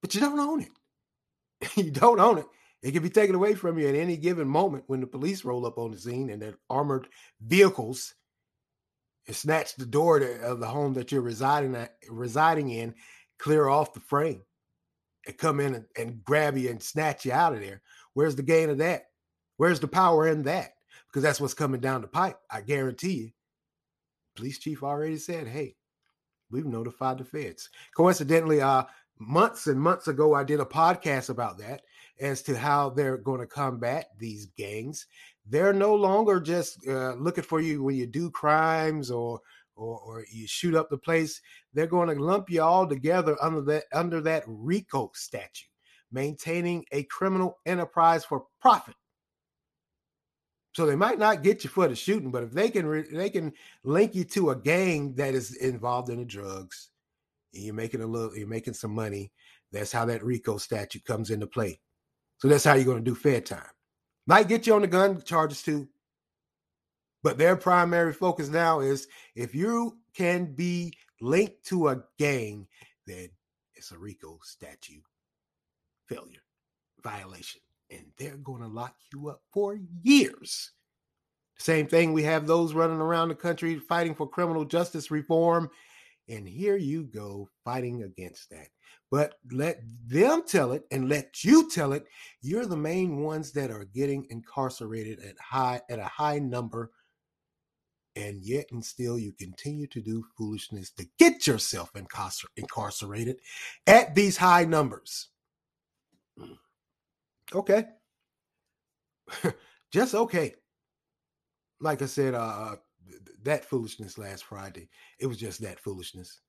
but 0.00 0.14
you 0.14 0.20
don't 0.20 0.40
own 0.40 0.62
it. 0.62 1.76
you 1.76 1.90
don't 1.90 2.20
own 2.20 2.38
it. 2.38 2.46
It 2.82 2.92
can 2.92 3.02
be 3.02 3.10
taken 3.10 3.34
away 3.34 3.54
from 3.54 3.78
you 3.78 3.88
at 3.88 3.94
any 3.94 4.16
given 4.16 4.48
moment 4.48 4.84
when 4.86 5.00
the 5.00 5.06
police 5.06 5.44
roll 5.44 5.66
up 5.66 5.78
on 5.78 5.90
the 5.90 5.98
scene 5.98 6.30
and 6.30 6.40
their 6.40 6.54
armored 6.70 7.08
vehicles 7.40 8.14
snatch 9.34 9.76
the 9.76 9.86
door 9.86 10.18
to, 10.18 10.40
of 10.42 10.60
the 10.60 10.66
home 10.66 10.94
that 10.94 11.12
you're 11.12 11.20
residing 11.20 11.74
at, 11.74 11.96
residing 12.08 12.70
in, 12.70 12.94
clear 13.38 13.68
off 13.68 13.94
the 13.94 14.00
frame, 14.00 14.42
and 15.26 15.36
come 15.36 15.60
in 15.60 15.74
and, 15.74 15.84
and 15.96 16.24
grab 16.24 16.56
you 16.56 16.70
and 16.70 16.82
snatch 16.82 17.24
you 17.24 17.32
out 17.32 17.54
of 17.54 17.60
there. 17.60 17.82
Where's 18.14 18.36
the 18.36 18.42
gain 18.42 18.70
of 18.70 18.78
that? 18.78 19.04
Where's 19.56 19.80
the 19.80 19.88
power 19.88 20.28
in 20.28 20.42
that? 20.44 20.72
Because 21.08 21.22
that's 21.22 21.40
what's 21.40 21.54
coming 21.54 21.80
down 21.80 22.02
the 22.02 22.08
pipe. 22.08 22.38
I 22.50 22.60
guarantee 22.60 23.12
you. 23.12 23.30
Police 24.36 24.58
chief 24.58 24.82
already 24.82 25.16
said, 25.16 25.48
"Hey, 25.48 25.76
we've 26.50 26.66
notified 26.66 27.18
the 27.18 27.24
feds." 27.24 27.68
Coincidentally, 27.96 28.60
uh, 28.60 28.84
months 29.18 29.66
and 29.66 29.80
months 29.80 30.08
ago, 30.08 30.34
I 30.34 30.44
did 30.44 30.60
a 30.60 30.64
podcast 30.64 31.28
about 31.28 31.58
that 31.58 31.82
as 32.20 32.42
to 32.42 32.56
how 32.56 32.90
they're 32.90 33.16
going 33.16 33.40
to 33.40 33.46
combat 33.46 34.10
these 34.18 34.46
gangs 34.56 35.06
they're 35.48 35.72
no 35.72 35.94
longer 35.94 36.40
just 36.40 36.86
uh, 36.86 37.14
looking 37.14 37.44
for 37.44 37.60
you 37.60 37.82
when 37.82 37.96
you 37.96 38.06
do 38.06 38.30
crimes 38.30 39.10
or, 39.10 39.40
or 39.76 39.98
or 40.00 40.24
you 40.32 40.46
shoot 40.46 40.74
up 40.74 40.90
the 40.90 40.98
place. 40.98 41.40
They're 41.72 41.86
going 41.86 42.08
to 42.08 42.22
lump 42.22 42.50
you 42.50 42.62
all 42.62 42.86
together 42.86 43.36
under 43.40 43.62
that 43.62 43.84
under 43.92 44.20
that 44.22 44.44
RICO 44.46 45.10
statute, 45.14 45.68
maintaining 46.12 46.84
a 46.92 47.04
criminal 47.04 47.58
enterprise 47.66 48.24
for 48.24 48.44
profit. 48.60 48.94
So 50.74 50.86
they 50.86 50.96
might 50.96 51.18
not 51.18 51.42
get 51.42 51.64
you 51.64 51.70
for 51.70 51.88
the 51.88 51.96
shooting, 51.96 52.30
but 52.30 52.44
if 52.44 52.52
they 52.52 52.70
can 52.70 52.86
re- 52.86 53.08
they 53.12 53.30
can 53.30 53.52
link 53.84 54.14
you 54.14 54.24
to 54.24 54.50
a 54.50 54.56
gang 54.56 55.14
that 55.14 55.34
is 55.34 55.56
involved 55.56 56.10
in 56.10 56.18
the 56.18 56.24
drugs, 56.24 56.90
and 57.54 57.64
you're 57.64 57.74
making 57.74 58.02
a 58.02 58.06
little, 58.06 58.36
you're 58.36 58.46
making 58.46 58.74
some 58.74 58.94
money. 58.94 59.32
That's 59.72 59.92
how 59.92 60.04
that 60.06 60.24
RICO 60.24 60.56
statute 60.58 61.04
comes 61.04 61.30
into 61.30 61.46
play. 61.46 61.80
So 62.38 62.48
that's 62.48 62.64
how 62.64 62.74
you're 62.74 62.84
going 62.84 63.04
to 63.04 63.10
do 63.10 63.14
fair 63.14 63.40
time. 63.40 63.66
Might 64.28 64.46
get 64.46 64.66
you 64.66 64.74
on 64.74 64.82
the 64.82 64.86
gun 64.86 65.22
charges 65.22 65.62
too. 65.62 65.88
But 67.22 67.38
their 67.38 67.56
primary 67.56 68.12
focus 68.12 68.50
now 68.50 68.80
is 68.80 69.08
if 69.34 69.54
you 69.54 69.96
can 70.14 70.54
be 70.54 70.92
linked 71.22 71.64
to 71.68 71.88
a 71.88 72.04
gang, 72.18 72.68
then 73.06 73.30
it's 73.74 73.90
a 73.90 73.98
RICO 73.98 74.38
statute 74.42 75.02
failure, 76.06 76.42
violation. 77.02 77.62
And 77.90 78.04
they're 78.18 78.36
going 78.36 78.60
to 78.60 78.68
lock 78.68 78.94
you 79.14 79.30
up 79.30 79.40
for 79.50 79.78
years. 80.02 80.72
Same 81.56 81.86
thing, 81.86 82.12
we 82.12 82.22
have 82.22 82.46
those 82.46 82.74
running 82.74 83.00
around 83.00 83.28
the 83.28 83.34
country 83.34 83.78
fighting 83.78 84.14
for 84.14 84.28
criminal 84.28 84.66
justice 84.66 85.10
reform. 85.10 85.70
And 86.28 86.46
here 86.46 86.76
you 86.76 87.04
go 87.04 87.48
fighting 87.64 88.02
against 88.02 88.50
that. 88.50 88.68
But 89.10 89.36
let 89.50 89.80
them 90.06 90.42
tell 90.46 90.72
it 90.72 90.84
and 90.90 91.08
let 91.08 91.42
you 91.42 91.70
tell 91.70 91.92
it. 91.94 92.04
You're 92.42 92.66
the 92.66 92.76
main 92.76 93.22
ones 93.22 93.52
that 93.52 93.70
are 93.70 93.86
getting 93.86 94.26
incarcerated 94.28 95.20
at 95.20 95.38
high 95.40 95.80
at 95.88 95.98
a 95.98 96.04
high 96.04 96.38
number. 96.38 96.90
And 98.16 98.42
yet 98.42 98.66
and 98.72 98.84
still 98.84 99.18
you 99.18 99.32
continue 99.32 99.86
to 99.86 100.00
do 100.02 100.24
foolishness 100.36 100.90
to 100.92 101.06
get 101.18 101.46
yourself 101.46 101.92
incarcer- 101.94 102.46
incarcerated 102.56 103.36
at 103.86 104.14
these 104.14 104.36
high 104.36 104.64
numbers. 104.64 105.28
Okay. 107.54 107.84
Just 109.92 110.14
okay. 110.14 110.54
Like 111.80 112.02
i 112.02 112.06
said 112.06 112.34
uh 112.34 112.74
that 113.42 113.64
foolishness 113.64 114.18
last 114.18 114.44
friday 114.44 114.88
it 115.18 115.26
was 115.26 115.38
just 115.38 115.60
that 115.60 115.80
foolishness 115.80 116.40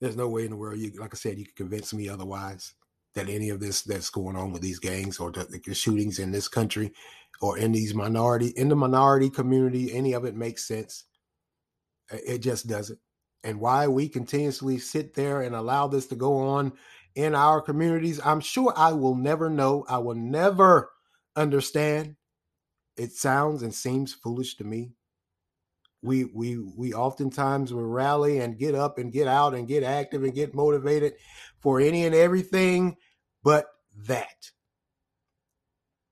there's 0.00 0.16
no 0.16 0.28
way 0.28 0.44
in 0.44 0.50
the 0.50 0.56
world 0.56 0.78
you, 0.78 0.92
like 0.98 1.14
I 1.14 1.16
said, 1.16 1.38
you 1.38 1.44
can 1.44 1.54
convince 1.54 1.94
me 1.94 2.08
otherwise 2.08 2.74
that 3.14 3.28
any 3.28 3.48
of 3.48 3.60
this 3.60 3.82
that's 3.82 4.10
going 4.10 4.36
on 4.36 4.52
with 4.52 4.60
these 4.60 4.78
gangs 4.78 5.18
or 5.18 5.30
the, 5.30 5.44
the 5.44 5.74
shootings 5.74 6.18
in 6.18 6.32
this 6.32 6.48
country 6.48 6.92
or 7.40 7.56
in 7.56 7.72
these 7.72 7.94
minority 7.94 8.48
in 8.48 8.68
the 8.68 8.76
minority 8.76 9.30
community, 9.30 9.92
any 9.94 10.12
of 10.12 10.24
it 10.24 10.34
makes 10.34 10.66
sense. 10.66 11.04
It 12.10 12.38
just 12.38 12.66
doesn't. 12.66 12.98
And 13.42 13.60
why 13.60 13.88
we 13.88 14.08
continuously 14.08 14.78
sit 14.78 15.14
there 15.14 15.42
and 15.42 15.54
allow 15.54 15.86
this 15.86 16.06
to 16.08 16.16
go 16.16 16.38
on 16.38 16.72
in 17.14 17.34
our 17.34 17.60
communities, 17.62 18.20
I'm 18.24 18.40
sure 18.40 18.72
I 18.76 18.92
will 18.92 19.14
never 19.14 19.48
know. 19.48 19.84
I 19.88 19.98
will 19.98 20.14
never 20.14 20.90
understand. 21.34 22.16
It 22.96 23.12
sounds 23.12 23.62
and 23.62 23.74
seems 23.74 24.12
foolish 24.12 24.56
to 24.56 24.64
me 24.64 24.92
we 26.02 26.24
we 26.24 26.58
we 26.58 26.92
oftentimes 26.94 27.72
will 27.72 27.86
rally 27.86 28.38
and 28.38 28.58
get 28.58 28.74
up 28.74 28.98
and 28.98 29.12
get 29.12 29.26
out 29.26 29.54
and 29.54 29.68
get 29.68 29.82
active 29.82 30.22
and 30.22 30.34
get 30.34 30.54
motivated 30.54 31.14
for 31.60 31.80
any 31.80 32.04
and 32.04 32.14
everything 32.14 32.96
but 33.42 33.66
that 34.06 34.50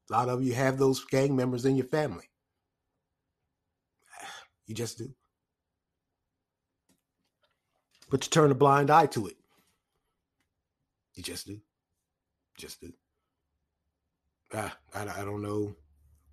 A 0.08 0.12
lot 0.12 0.28
of 0.28 0.42
you 0.42 0.54
have 0.54 0.78
those 0.78 1.04
gang 1.04 1.34
members 1.36 1.64
in 1.64 1.76
your 1.76 1.86
family. 1.86 2.28
You 4.66 4.74
just 4.74 4.96
do. 4.96 5.10
But 8.10 8.24
you 8.24 8.30
turn 8.30 8.50
a 8.50 8.54
blind 8.54 8.90
eye 8.90 9.06
to 9.06 9.26
it. 9.26 9.36
You 11.14 11.22
just 11.22 11.46
do. 11.46 11.60
Just 12.56 12.80
do. 12.80 12.92
Uh, 14.52 14.70
I, 14.94 15.02
I 15.02 15.24
don't 15.24 15.42
know 15.42 15.76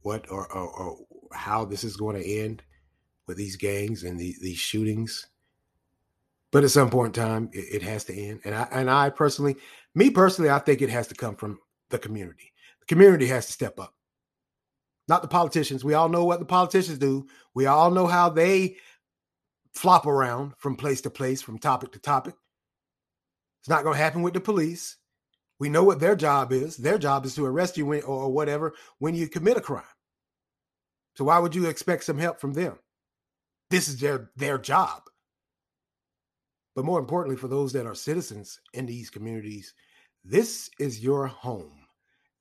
what 0.01 0.29
or, 0.31 0.51
or, 0.53 0.69
or, 0.69 0.97
how 1.33 1.65
this 1.65 1.83
is 1.83 1.97
going 1.97 2.15
to 2.21 2.25
end 2.25 2.61
with 3.27 3.37
these 3.37 3.55
gangs 3.55 4.03
and 4.03 4.19
the, 4.19 4.35
these 4.41 4.57
shootings. 4.57 5.27
But 6.51 6.63
at 6.63 6.71
some 6.71 6.89
point 6.89 7.15
in 7.15 7.23
time, 7.23 7.49
it, 7.53 7.75
it 7.75 7.83
has 7.83 8.03
to 8.05 8.13
end. 8.13 8.41
And 8.43 8.53
I 8.53 8.67
and 8.71 8.89
I 8.89 9.09
personally, 9.09 9.55
me 9.95 10.09
personally, 10.09 10.49
I 10.49 10.59
think 10.59 10.81
it 10.81 10.89
has 10.89 11.07
to 11.07 11.15
come 11.15 11.35
from 11.35 11.59
the 11.89 11.99
community. 11.99 12.51
The 12.81 12.87
community 12.87 13.27
has 13.27 13.45
to 13.45 13.53
step 13.53 13.79
up, 13.79 13.93
not 15.07 15.21
the 15.21 15.27
politicians. 15.27 15.83
We 15.83 15.93
all 15.93 16.09
know 16.09 16.25
what 16.25 16.39
the 16.39 16.45
politicians 16.45 16.97
do. 16.97 17.27
We 17.53 17.67
all 17.67 17.91
know 17.91 18.07
how 18.07 18.29
they 18.29 18.77
flop 19.73 20.05
around 20.05 20.53
from 20.57 20.75
place 20.75 21.01
to 21.01 21.09
place, 21.09 21.41
from 21.41 21.57
topic 21.57 21.93
to 21.93 21.99
topic. 21.99 22.35
It's 23.61 23.69
not 23.69 23.83
going 23.83 23.95
to 23.95 24.03
happen 24.03 24.21
with 24.21 24.33
the 24.33 24.41
police. 24.41 24.97
We 25.59 25.69
know 25.69 25.83
what 25.83 25.99
their 25.99 26.15
job 26.15 26.51
is. 26.51 26.75
Their 26.75 26.97
job 26.97 27.25
is 27.25 27.35
to 27.35 27.45
arrest 27.45 27.77
you 27.77 27.85
when, 27.85 28.01
or 28.01 28.31
whatever 28.31 28.73
when 28.97 29.13
you 29.13 29.27
commit 29.27 29.57
a 29.57 29.61
crime. 29.61 29.83
So 31.15 31.25
why 31.25 31.37
would 31.37 31.53
you 31.53 31.67
expect 31.67 32.03
some 32.03 32.17
help 32.17 32.39
from 32.39 32.53
them? 32.53 32.79
This 33.71 33.87
is 33.87 33.99
their 33.99 34.29
their 34.35 34.57
job. 34.59 35.01
But 36.75 36.85
more 36.85 36.99
importantly, 36.99 37.37
for 37.37 37.47
those 37.47 37.73
that 37.73 37.85
are 37.85 37.95
citizens 37.95 38.59
in 38.73 38.85
these 38.85 39.09
communities, 39.09 39.73
this 40.23 40.69
is 40.79 41.03
your 41.03 41.27
home. 41.27 41.85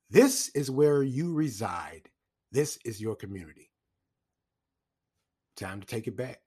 This 0.09 0.49
is 0.49 0.69
where 0.69 1.03
you 1.03 1.33
reside. 1.33 2.09
This 2.51 2.77
is 2.85 3.01
your 3.01 3.15
community. 3.15 3.71
Time 5.57 5.79
to 5.81 5.87
take 5.87 6.07
it 6.07 6.15
back 6.15 6.41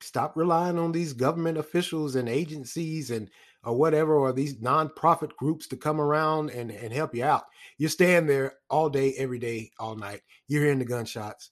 stop 0.00 0.36
relying 0.36 0.78
on 0.78 0.92
these 0.92 1.12
government 1.12 1.58
officials 1.58 2.16
and 2.16 2.28
agencies 2.28 3.10
and 3.10 3.28
or 3.64 3.76
whatever 3.76 4.14
or 4.14 4.32
these 4.32 4.56
nonprofit 4.56 5.36
groups 5.36 5.66
to 5.66 5.76
come 5.76 6.00
around 6.00 6.50
and, 6.50 6.70
and 6.70 6.92
help 6.92 7.14
you 7.14 7.22
out 7.22 7.44
you're 7.78 7.90
staying 7.90 8.26
there 8.26 8.54
all 8.70 8.88
day 8.88 9.14
every 9.18 9.38
day 9.38 9.70
all 9.78 9.94
night 9.94 10.22
you're 10.48 10.62
hearing 10.62 10.78
the 10.78 10.84
gunshots 10.84 11.50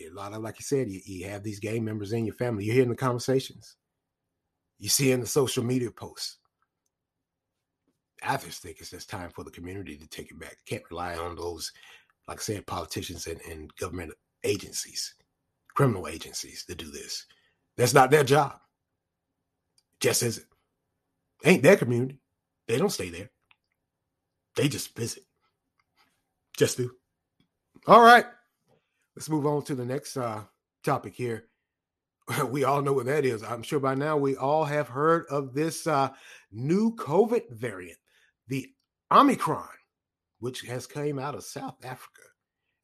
a 0.00 0.10
lot 0.14 0.32
of 0.32 0.42
like 0.42 0.58
you 0.58 0.64
said 0.64 0.90
you, 0.90 1.00
you 1.04 1.26
have 1.26 1.42
these 1.42 1.60
gang 1.60 1.84
members 1.84 2.12
in 2.12 2.24
your 2.24 2.34
family 2.34 2.64
you're 2.64 2.74
hearing 2.74 2.88
the 2.88 2.96
conversations 2.96 3.76
you 4.78 4.88
see 4.88 5.12
in 5.12 5.20
the 5.20 5.26
social 5.26 5.62
media 5.64 5.90
posts 5.90 6.38
i 8.22 8.36
just 8.36 8.62
think 8.62 8.78
it's 8.80 8.90
just 8.90 9.10
time 9.10 9.30
for 9.30 9.44
the 9.44 9.50
community 9.50 9.96
to 9.96 10.06
take 10.08 10.30
it 10.30 10.38
back 10.38 10.56
can't 10.66 10.82
rely 10.90 11.16
on 11.16 11.36
those 11.36 11.70
like 12.28 12.38
i 12.38 12.42
said 12.42 12.66
politicians 12.66 13.26
and, 13.26 13.40
and 13.50 13.74
government 13.76 14.12
agencies 14.44 15.14
criminal 15.74 16.08
agencies 16.08 16.64
to 16.64 16.74
do 16.74 16.90
this 16.90 17.26
that's 17.76 17.94
not 17.94 18.10
their 18.10 18.24
job. 18.24 18.58
Just 20.00 20.22
isn't. 20.22 20.46
Ain't 21.44 21.62
their 21.62 21.76
community. 21.76 22.18
They 22.68 22.78
don't 22.78 22.90
stay 22.90 23.08
there. 23.08 23.30
They 24.56 24.68
just 24.68 24.96
visit. 24.96 25.24
Just 26.56 26.76
do. 26.76 26.90
All 27.86 28.02
right. 28.02 28.26
Let's 29.16 29.28
move 29.28 29.46
on 29.46 29.62
to 29.64 29.74
the 29.74 29.84
next 29.84 30.16
uh, 30.16 30.42
topic 30.84 31.14
here. 31.14 31.44
We 32.48 32.64
all 32.64 32.82
know 32.82 32.92
what 32.92 33.06
that 33.06 33.24
is. 33.24 33.42
I'm 33.42 33.64
sure 33.64 33.80
by 33.80 33.94
now 33.94 34.16
we 34.16 34.36
all 34.36 34.64
have 34.64 34.88
heard 34.88 35.26
of 35.28 35.54
this 35.54 35.86
uh, 35.86 36.10
new 36.52 36.94
COVID 36.94 37.50
variant, 37.50 37.98
the 38.46 38.70
Omicron, 39.10 39.66
which 40.38 40.62
has 40.62 40.86
came 40.86 41.18
out 41.18 41.34
of 41.34 41.42
South 41.42 41.76
Africa 41.84 42.22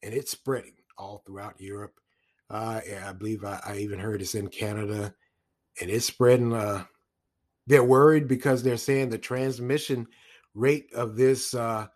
and 0.03 0.13
it's 0.13 0.31
spreading 0.31 0.75
all 0.97 1.23
throughout 1.25 1.59
Europe 1.59 1.93
uh, 2.49 2.81
I 3.05 3.13
believe 3.13 3.43
I, 3.43 3.59
I, 3.63 3.77
even 3.77 3.99
heard 3.99 4.21
it's 4.21 4.35
in 4.35 4.47
Canada, 4.47 5.13
and 5.79 5.89
it's 5.89 6.05
spreading. 6.05 6.53
Uh, 6.53 6.83
they're 7.67 7.83
worried 7.83 8.27
because 8.27 8.63
they're 8.63 8.77
saying 8.77 9.09
the 9.09 9.19
transmission 9.19 10.07
rate 10.55 10.91
of 10.95 11.15
this 11.15 11.53
uh, 11.53 11.87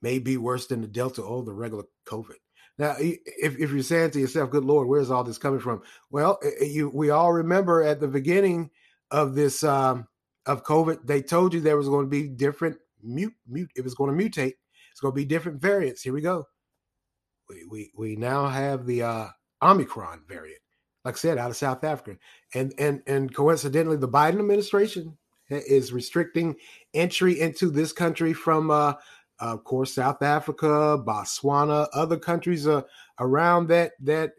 may 0.00 0.18
be 0.18 0.36
worse 0.36 0.66
than 0.66 0.80
the 0.80 0.88
Delta 0.88 1.22
or 1.22 1.44
the 1.44 1.52
regular 1.52 1.84
COVID. 2.06 2.34
Now, 2.82 2.96
if, 2.98 3.58
if 3.58 3.70
you're 3.70 3.82
saying 3.82 4.10
to 4.12 4.20
yourself, 4.20 4.50
"Good 4.50 4.64
Lord, 4.64 4.88
where's 4.88 5.10
all 5.10 5.24
this 5.24 5.38
coming 5.38 5.60
from?" 5.60 5.82
Well, 6.10 6.38
you 6.60 6.90
we 6.92 7.10
all 7.10 7.32
remember 7.32 7.82
at 7.82 8.00
the 8.00 8.08
beginning 8.08 8.70
of 9.10 9.34
this 9.34 9.62
um, 9.62 10.08
of 10.46 10.64
COVID, 10.64 11.06
they 11.06 11.22
told 11.22 11.54
you 11.54 11.60
there 11.60 11.76
was 11.76 11.88
going 11.88 12.06
to 12.06 12.10
be 12.10 12.28
different 12.28 12.76
mute 13.02 13.34
mute. 13.46 13.70
It 13.76 13.84
was 13.84 13.94
going 13.94 14.16
to 14.16 14.24
mutate. 14.24 14.54
It's 14.90 15.00
going 15.00 15.12
to 15.12 15.16
be 15.16 15.24
different 15.24 15.60
variants. 15.60 16.02
Here 16.02 16.12
we 16.12 16.20
go 16.20 16.46
we 17.48 17.66
we, 17.70 17.92
we 17.96 18.16
now 18.16 18.48
have 18.48 18.86
the 18.86 19.02
uh, 19.02 19.28
Omicron 19.62 20.22
variant, 20.28 20.60
like 21.04 21.14
I 21.14 21.18
said, 21.18 21.38
out 21.38 21.50
of 21.50 21.56
South 21.56 21.84
Africa, 21.84 22.18
and 22.54 22.72
and 22.78 23.02
and 23.06 23.34
coincidentally, 23.34 23.96
the 23.96 24.08
Biden 24.08 24.38
administration 24.38 25.18
is 25.50 25.92
restricting 25.92 26.56
entry 26.94 27.38
into 27.38 27.70
this 27.70 27.92
country 27.92 28.32
from, 28.32 28.70
uh, 28.70 28.94
of 29.50 29.64
course, 29.64 29.94
South 29.94 30.22
Africa, 30.22 31.02
Botswana, 31.04 31.88
other 31.92 32.16
countries 32.16 32.68
uh, 32.68 32.82
around 33.18 33.68
that 33.68 33.92
that 34.00 34.32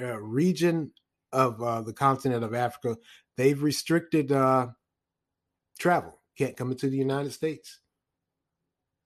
uh, 0.00 0.18
region 0.20 0.92
of 1.32 1.62
uh, 1.62 1.80
the 1.80 1.92
continent 1.92 2.44
of 2.44 2.54
Africa. 2.54 2.96
They've 3.36 3.62
restricted 3.62 4.32
uh, 4.32 4.68
travel; 5.78 6.20
can't 6.36 6.56
come 6.56 6.70
into 6.70 6.90
the 6.90 6.96
United 6.96 7.32
States. 7.32 7.80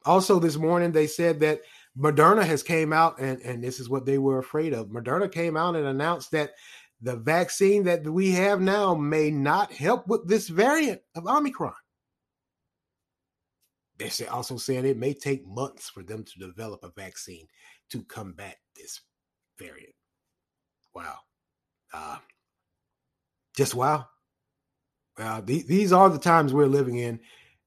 Also, 0.04 0.38
this 0.38 0.56
morning 0.56 0.92
they 0.92 1.06
said 1.06 1.40
that 1.40 1.60
Moderna 1.96 2.44
has 2.44 2.62
came 2.62 2.92
out 2.92 3.18
and, 3.20 3.40
and 3.42 3.62
this 3.62 3.78
is 3.78 3.88
what 3.88 4.04
they 4.04 4.18
were 4.18 4.38
afraid 4.38 4.74
of. 4.74 4.88
Moderna 4.88 5.30
came 5.30 5.56
out 5.56 5.76
and 5.76 5.86
announced 5.86 6.32
that 6.32 6.50
the 7.00 7.16
vaccine 7.16 7.84
that 7.84 8.04
we 8.04 8.32
have 8.32 8.60
now 8.60 8.94
may 8.94 9.30
not 9.30 9.72
help 9.72 10.06
with 10.08 10.26
this 10.28 10.48
variant 10.48 11.00
of 11.14 11.26
Omicron. 11.26 11.72
They're 14.08 14.32
also 14.32 14.56
saying 14.56 14.84
it 14.84 14.96
may 14.96 15.14
take 15.14 15.46
months 15.46 15.88
for 15.88 16.02
them 16.02 16.24
to 16.24 16.38
develop 16.38 16.84
a 16.84 16.90
vaccine 17.00 17.46
to 17.90 18.02
combat 18.04 18.56
this 18.76 19.00
variant. 19.58 19.94
Wow. 20.94 21.16
Uh, 21.92 22.18
just 23.56 23.74
wow. 23.74 24.06
Uh, 25.16 25.40
th- 25.42 25.66
these 25.66 25.92
are 25.92 26.08
the 26.08 26.18
times 26.18 26.52
we're 26.52 26.66
living 26.66 26.98
in. 26.98 27.20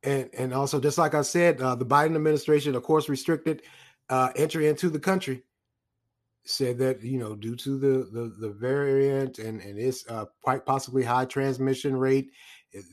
And, 0.04 0.30
and 0.38 0.54
also, 0.54 0.80
just 0.80 0.98
like 0.98 1.16
I 1.16 1.22
said, 1.22 1.62
uh, 1.62 1.76
the 1.76 1.86
Biden 1.86 2.16
administration, 2.16 2.76
of 2.76 2.84
course, 2.84 3.10
restricted 3.10 3.64
uh, 4.10 4.30
entry 4.36 4.68
into 4.68 4.90
the 4.90 5.00
country 5.00 5.44
said 6.50 6.78
that 6.78 7.04
you 7.04 7.20
know 7.20 7.36
due 7.36 7.56
to 7.58 7.78
the 7.78 8.10
the, 8.12 8.34
the 8.40 8.50
variant 8.50 9.38
and 9.38 9.60
and 9.62 9.78
its 9.78 10.08
uh, 10.10 10.26
quite 10.42 10.66
possibly 10.66 11.04
high 11.04 11.26
transmission 11.26 11.96
rate, 11.96 12.32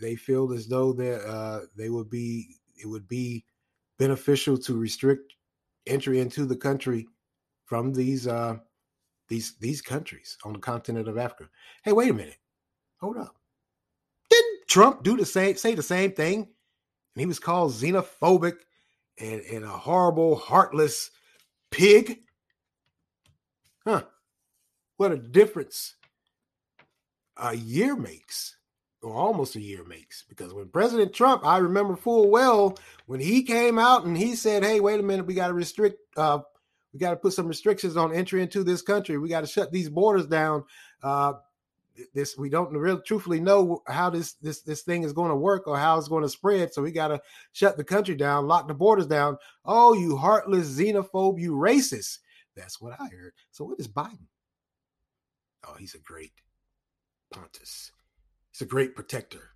they 0.00 0.16
feel 0.16 0.52
as 0.52 0.66
though 0.66 0.92
that 0.92 1.24
uh, 1.24 1.60
they 1.76 1.88
would 1.88 2.10
be 2.10 2.56
it 2.76 2.86
would 2.86 3.08
be 3.08 3.44
beneficial 3.98 4.58
to 4.58 4.76
restrict 4.76 5.34
entry 5.86 6.20
into 6.20 6.46
the 6.46 6.56
country 6.56 7.06
from 7.64 7.92
these 7.92 8.26
uh 8.26 8.56
these 9.28 9.56
these 9.58 9.80
countries 9.80 10.36
on 10.44 10.52
the 10.52 10.58
continent 10.58 11.08
of 11.08 11.18
Africa. 11.18 11.48
Hey, 11.82 11.92
wait 11.92 12.10
a 12.10 12.14
minute, 12.14 12.38
hold 13.00 13.16
up! 13.16 13.36
Didn't 14.30 14.66
Trump 14.68 15.02
do 15.02 15.16
the 15.16 15.26
same 15.26 15.56
say 15.56 15.74
the 15.74 15.82
same 15.82 16.12
thing? 16.12 16.48
And 17.14 17.20
he 17.20 17.26
was 17.26 17.38
called 17.38 17.72
xenophobic 17.72 18.56
and, 19.18 19.40
and 19.42 19.64
a 19.64 19.68
horrible, 19.68 20.36
heartless 20.36 21.10
pig. 21.70 22.20
Huh. 23.86 24.04
What 24.96 25.12
a 25.12 25.18
difference 25.18 25.94
a 27.36 27.54
year 27.54 27.96
makes, 27.96 28.56
or 29.04 29.14
almost 29.14 29.56
a 29.56 29.60
year 29.60 29.84
makes. 29.84 30.24
Because 30.28 30.52
when 30.52 30.68
President 30.68 31.12
Trump, 31.12 31.44
I 31.44 31.58
remember 31.58 31.94
full 31.94 32.30
well 32.30 32.76
when 33.06 33.20
he 33.20 33.42
came 33.42 33.78
out 33.78 34.04
and 34.04 34.16
he 34.16 34.34
said, 34.34 34.64
Hey, 34.64 34.80
wait 34.80 35.00
a 35.00 35.02
minute, 35.02 35.26
we 35.26 35.34
got 35.34 35.48
to 35.48 35.54
restrict, 35.54 36.00
uh, 36.16 36.40
we 36.92 36.98
got 36.98 37.10
to 37.10 37.16
put 37.16 37.32
some 37.32 37.46
restrictions 37.46 37.96
on 37.96 38.14
entry 38.14 38.42
into 38.42 38.64
this 38.64 38.82
country. 38.82 39.18
We 39.18 39.28
got 39.28 39.42
to 39.42 39.46
shut 39.46 39.70
these 39.72 39.90
borders 39.90 40.26
down. 40.26 40.64
Uh, 41.02 41.34
this 42.12 42.36
we 42.36 42.48
don't 42.48 42.72
really 42.72 43.00
truthfully 43.06 43.40
know 43.40 43.82
how 43.86 44.10
this 44.10 44.32
this 44.34 44.62
this 44.62 44.82
thing 44.82 45.02
is 45.04 45.12
going 45.12 45.30
to 45.30 45.36
work 45.36 45.66
or 45.66 45.78
how 45.78 45.96
it's 45.96 46.08
going 46.08 46.22
to 46.22 46.28
spread 46.28 46.72
so 46.72 46.82
we 46.82 46.90
got 46.90 47.08
to 47.08 47.20
shut 47.52 47.76
the 47.76 47.84
country 47.84 48.16
down 48.16 48.48
lock 48.48 48.66
the 48.66 48.74
borders 48.74 49.06
down 49.06 49.36
oh 49.64 49.94
you 49.94 50.16
heartless 50.16 50.68
xenophobe 50.76 51.40
you 51.40 51.52
racist 51.52 52.18
that's 52.56 52.80
what 52.80 52.98
i 53.00 53.06
heard 53.08 53.32
so 53.52 53.64
what 53.64 53.78
is 53.78 53.86
biden 53.86 54.26
oh 55.68 55.74
he's 55.78 55.94
a 55.94 55.98
great 55.98 56.32
pontus 57.32 57.92
he's 58.54 58.62
a 58.62 58.70
great 58.70 58.94
protector 58.94 59.50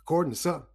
according 0.00 0.32
to 0.32 0.38
some 0.38 0.66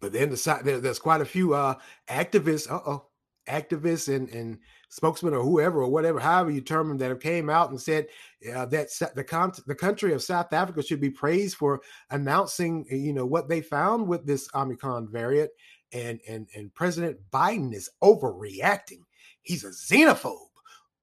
but 0.00 0.12
then 0.12 0.30
the 0.30 0.36
side 0.36 0.64
there, 0.64 0.80
there's 0.80 0.98
quite 0.98 1.20
a 1.20 1.26
few 1.26 1.54
uh 1.54 1.74
activists 2.08 2.70
uh-oh 2.70 3.04
activists 3.50 4.14
and, 4.14 4.28
and 4.30 4.58
spokesman 4.88 5.34
or 5.34 5.42
whoever 5.42 5.82
or 5.82 5.88
whatever, 5.88 6.18
however 6.18 6.50
you 6.50 6.60
term 6.60 6.88
them, 6.88 6.98
that 6.98 7.08
have 7.08 7.20
came 7.20 7.50
out 7.50 7.70
and 7.70 7.80
said 7.80 8.06
uh, 8.54 8.66
that 8.66 8.88
the 9.14 9.24
con- 9.24 9.52
the 9.66 9.74
country 9.74 10.12
of 10.12 10.22
South 10.22 10.52
Africa 10.52 10.82
should 10.82 11.00
be 11.00 11.10
praised 11.10 11.56
for 11.56 11.80
announcing, 12.10 12.86
you 12.90 13.12
know, 13.12 13.26
what 13.26 13.48
they 13.48 13.60
found 13.60 14.06
with 14.06 14.26
this 14.26 14.48
Omicron 14.54 15.08
variant 15.10 15.50
and 15.92 16.20
and 16.28 16.48
and 16.54 16.74
President 16.74 17.18
Biden 17.32 17.74
is 17.74 17.90
overreacting. 18.02 19.00
He's 19.42 19.64
a 19.64 19.70
xenophobe. 19.70 20.36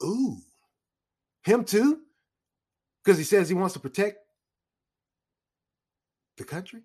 Ooh, 0.03 0.37
him 1.43 1.63
too, 1.63 2.01
because 3.03 3.17
he 3.17 3.23
says 3.23 3.49
he 3.49 3.55
wants 3.55 3.73
to 3.73 3.79
protect 3.79 4.19
the 6.37 6.43
country. 6.43 6.81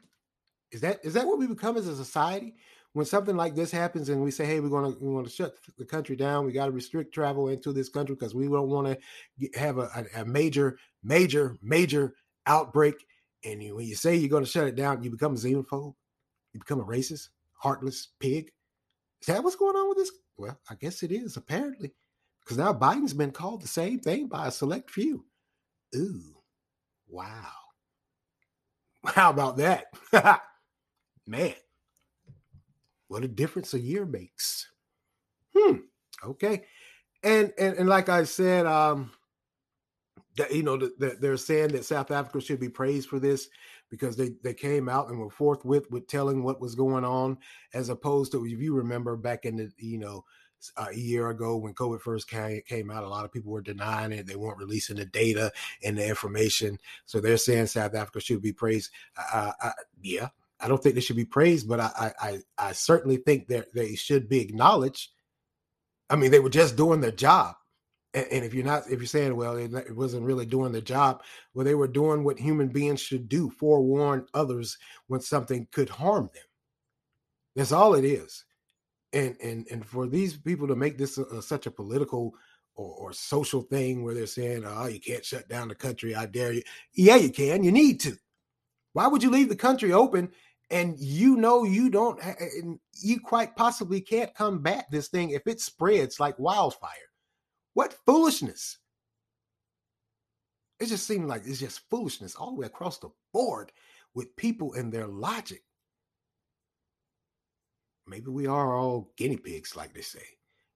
Is 0.72 0.80
that 0.80 1.04
is 1.04 1.14
that 1.14 1.26
what 1.26 1.38
we 1.38 1.46
become 1.46 1.76
as 1.76 1.86
a 1.86 1.96
society? 1.96 2.54
When 2.94 3.06
something 3.06 3.36
like 3.36 3.54
this 3.54 3.70
happens 3.70 4.10
and 4.10 4.22
we 4.22 4.30
say, 4.30 4.44
"Hey, 4.44 4.60
we're 4.60 4.68
going 4.68 4.92
to 4.92 4.98
we 4.98 5.10
want 5.10 5.26
to 5.26 5.32
shut 5.32 5.54
the 5.78 5.84
country 5.84 6.16
down. 6.16 6.44
We 6.44 6.52
got 6.52 6.66
to 6.66 6.72
restrict 6.72 7.14
travel 7.14 7.48
into 7.48 7.72
this 7.72 7.88
country 7.88 8.14
because 8.14 8.34
we 8.34 8.48
don't 8.48 8.68
want 8.68 8.98
to 8.98 9.58
have 9.58 9.78
a, 9.78 10.06
a, 10.14 10.20
a 10.20 10.24
major, 10.24 10.78
major, 11.02 11.56
major 11.62 12.14
outbreak." 12.46 12.94
And 13.44 13.62
you, 13.62 13.76
when 13.76 13.86
you 13.86 13.94
say 13.94 14.16
you're 14.16 14.28
going 14.28 14.44
to 14.44 14.50
shut 14.50 14.68
it 14.68 14.76
down, 14.76 15.02
you 15.02 15.10
become 15.10 15.32
a 15.32 15.36
xenophobe. 15.36 15.94
You 16.52 16.60
become 16.60 16.80
a 16.80 16.84
racist, 16.84 17.28
heartless 17.54 18.08
pig. 18.20 18.50
Is 19.20 19.26
that 19.26 19.42
what's 19.42 19.56
going 19.56 19.76
on 19.76 19.88
with 19.88 19.98
this? 19.98 20.12
Well, 20.36 20.58
I 20.68 20.74
guess 20.74 21.02
it 21.02 21.12
is 21.12 21.36
apparently, 21.36 21.92
because 22.44 22.58
now 22.58 22.72
Biden's 22.72 23.14
been 23.14 23.30
called 23.30 23.62
the 23.62 23.68
same 23.68 24.00
thing 24.00 24.26
by 24.26 24.48
a 24.48 24.50
select 24.50 24.90
few. 24.90 25.24
Ooh, 25.96 26.36
wow. 27.08 27.61
How 29.06 29.30
about 29.30 29.56
that? 29.58 29.86
Man, 31.26 31.54
what 33.08 33.24
a 33.24 33.28
difference 33.28 33.74
a 33.74 33.80
year 33.80 34.04
makes. 34.04 34.68
Hmm. 35.56 35.76
Okay. 36.24 36.64
And 37.22 37.52
and 37.58 37.76
and 37.76 37.88
like 37.88 38.08
I 38.08 38.24
said, 38.24 38.66
um, 38.66 39.12
that 40.36 40.52
you 40.54 40.62
know 40.62 40.76
that 40.76 41.20
they're 41.20 41.36
saying 41.36 41.68
that 41.72 41.84
South 41.84 42.10
Africa 42.10 42.40
should 42.40 42.60
be 42.60 42.68
praised 42.68 43.08
for 43.08 43.18
this 43.18 43.48
because 43.90 44.16
they 44.16 44.30
they 44.42 44.54
came 44.54 44.88
out 44.88 45.08
and 45.08 45.18
were 45.18 45.30
forthwith 45.30 45.90
with 45.90 46.08
telling 46.08 46.42
what 46.42 46.60
was 46.60 46.74
going 46.74 47.04
on, 47.04 47.38
as 47.74 47.88
opposed 47.90 48.32
to 48.32 48.44
if 48.44 48.60
you 48.60 48.74
remember 48.74 49.16
back 49.16 49.44
in 49.44 49.56
the 49.56 49.70
you 49.76 49.98
know 49.98 50.24
a 50.76 50.94
year 50.94 51.30
ago 51.30 51.56
when 51.56 51.74
COVID 51.74 52.00
first 52.00 52.28
came, 52.28 52.90
out, 52.90 53.04
a 53.04 53.08
lot 53.08 53.24
of 53.24 53.32
people 53.32 53.50
were 53.50 53.60
denying 53.60 54.12
it. 54.12 54.26
They 54.26 54.36
weren't 54.36 54.58
releasing 54.58 54.96
the 54.96 55.06
data 55.06 55.50
and 55.82 55.98
the 55.98 56.06
information. 56.06 56.78
So 57.04 57.20
they're 57.20 57.36
saying 57.36 57.66
South 57.66 57.94
Africa 57.94 58.20
should 58.20 58.42
be 58.42 58.52
praised. 58.52 58.90
Uh, 59.32 59.52
yeah, 60.00 60.28
I 60.60 60.68
don't 60.68 60.82
think 60.82 60.94
they 60.94 61.00
should 61.00 61.16
be 61.16 61.24
praised, 61.24 61.68
but 61.68 61.80
I, 61.80 62.12
I, 62.20 62.38
I 62.56 62.72
certainly 62.72 63.16
think 63.16 63.48
that 63.48 63.72
they 63.74 63.94
should 63.94 64.28
be 64.28 64.40
acknowledged. 64.40 65.10
I 66.08 66.16
mean, 66.16 66.30
they 66.30 66.40
were 66.40 66.50
just 66.50 66.76
doing 66.76 67.00
their 67.00 67.10
job. 67.10 67.56
And, 68.14 68.26
and 68.30 68.44
if 68.44 68.54
you're 68.54 68.64
not, 68.64 68.84
if 68.90 69.00
you're 69.00 69.06
saying, 69.06 69.34
well, 69.34 69.56
it 69.56 69.96
wasn't 69.96 70.24
really 70.24 70.46
doing 70.46 70.72
the 70.72 70.82
job, 70.82 71.22
well, 71.54 71.64
they 71.64 71.74
were 71.74 71.88
doing 71.88 72.22
what 72.22 72.38
human 72.38 72.68
beings 72.68 73.00
should 73.00 73.28
do: 73.28 73.50
forewarn 73.50 74.26
others 74.34 74.78
when 75.06 75.20
something 75.20 75.66
could 75.72 75.88
harm 75.88 76.30
them. 76.34 76.44
That's 77.56 77.72
all 77.72 77.94
it 77.94 78.04
is. 78.04 78.44
And 79.12 79.36
and 79.42 79.66
and 79.70 79.84
for 79.84 80.06
these 80.06 80.36
people 80.36 80.66
to 80.68 80.76
make 80.76 80.96
this 80.96 81.18
a, 81.18 81.24
a, 81.24 81.42
such 81.42 81.66
a 81.66 81.70
political 81.70 82.34
or, 82.74 82.94
or 82.94 83.12
social 83.12 83.60
thing 83.60 84.02
where 84.02 84.14
they're 84.14 84.26
saying, 84.26 84.64
"Oh, 84.66 84.86
you 84.86 85.00
can't 85.00 85.24
shut 85.24 85.48
down 85.48 85.68
the 85.68 85.74
country," 85.74 86.14
I 86.14 86.26
dare 86.26 86.52
you. 86.52 86.62
Yeah, 86.94 87.16
you 87.16 87.30
can. 87.30 87.62
You 87.62 87.72
need 87.72 88.00
to. 88.00 88.16
Why 88.94 89.06
would 89.06 89.22
you 89.22 89.30
leave 89.30 89.48
the 89.48 89.56
country 89.56 89.92
open 89.92 90.30
and 90.72 90.98
you 90.98 91.36
know 91.36 91.64
you 91.64 91.90
don't 91.90 92.18
you 93.00 93.20
quite 93.20 93.54
possibly 93.54 94.00
can't 94.00 94.34
combat 94.34 94.86
this 94.90 95.08
thing 95.08 95.30
if 95.30 95.46
it 95.46 95.60
spreads 95.60 96.18
like 96.18 96.38
wildfire 96.38 96.90
what 97.74 97.94
foolishness 98.06 98.78
it 100.80 100.86
just 100.86 101.06
seemed 101.06 101.28
like 101.28 101.42
it's 101.44 101.60
just 101.60 101.88
foolishness 101.90 102.34
all 102.34 102.54
the 102.54 102.60
way 102.60 102.66
across 102.66 102.98
the 102.98 103.10
board 103.32 103.70
with 104.14 104.34
people 104.36 104.72
and 104.74 104.90
their 104.90 105.06
logic 105.06 105.62
maybe 108.06 108.30
we 108.30 108.46
are 108.46 108.76
all 108.76 109.12
guinea 109.16 109.36
pigs 109.36 109.76
like 109.76 109.94
they 109.94 110.00
say 110.00 110.24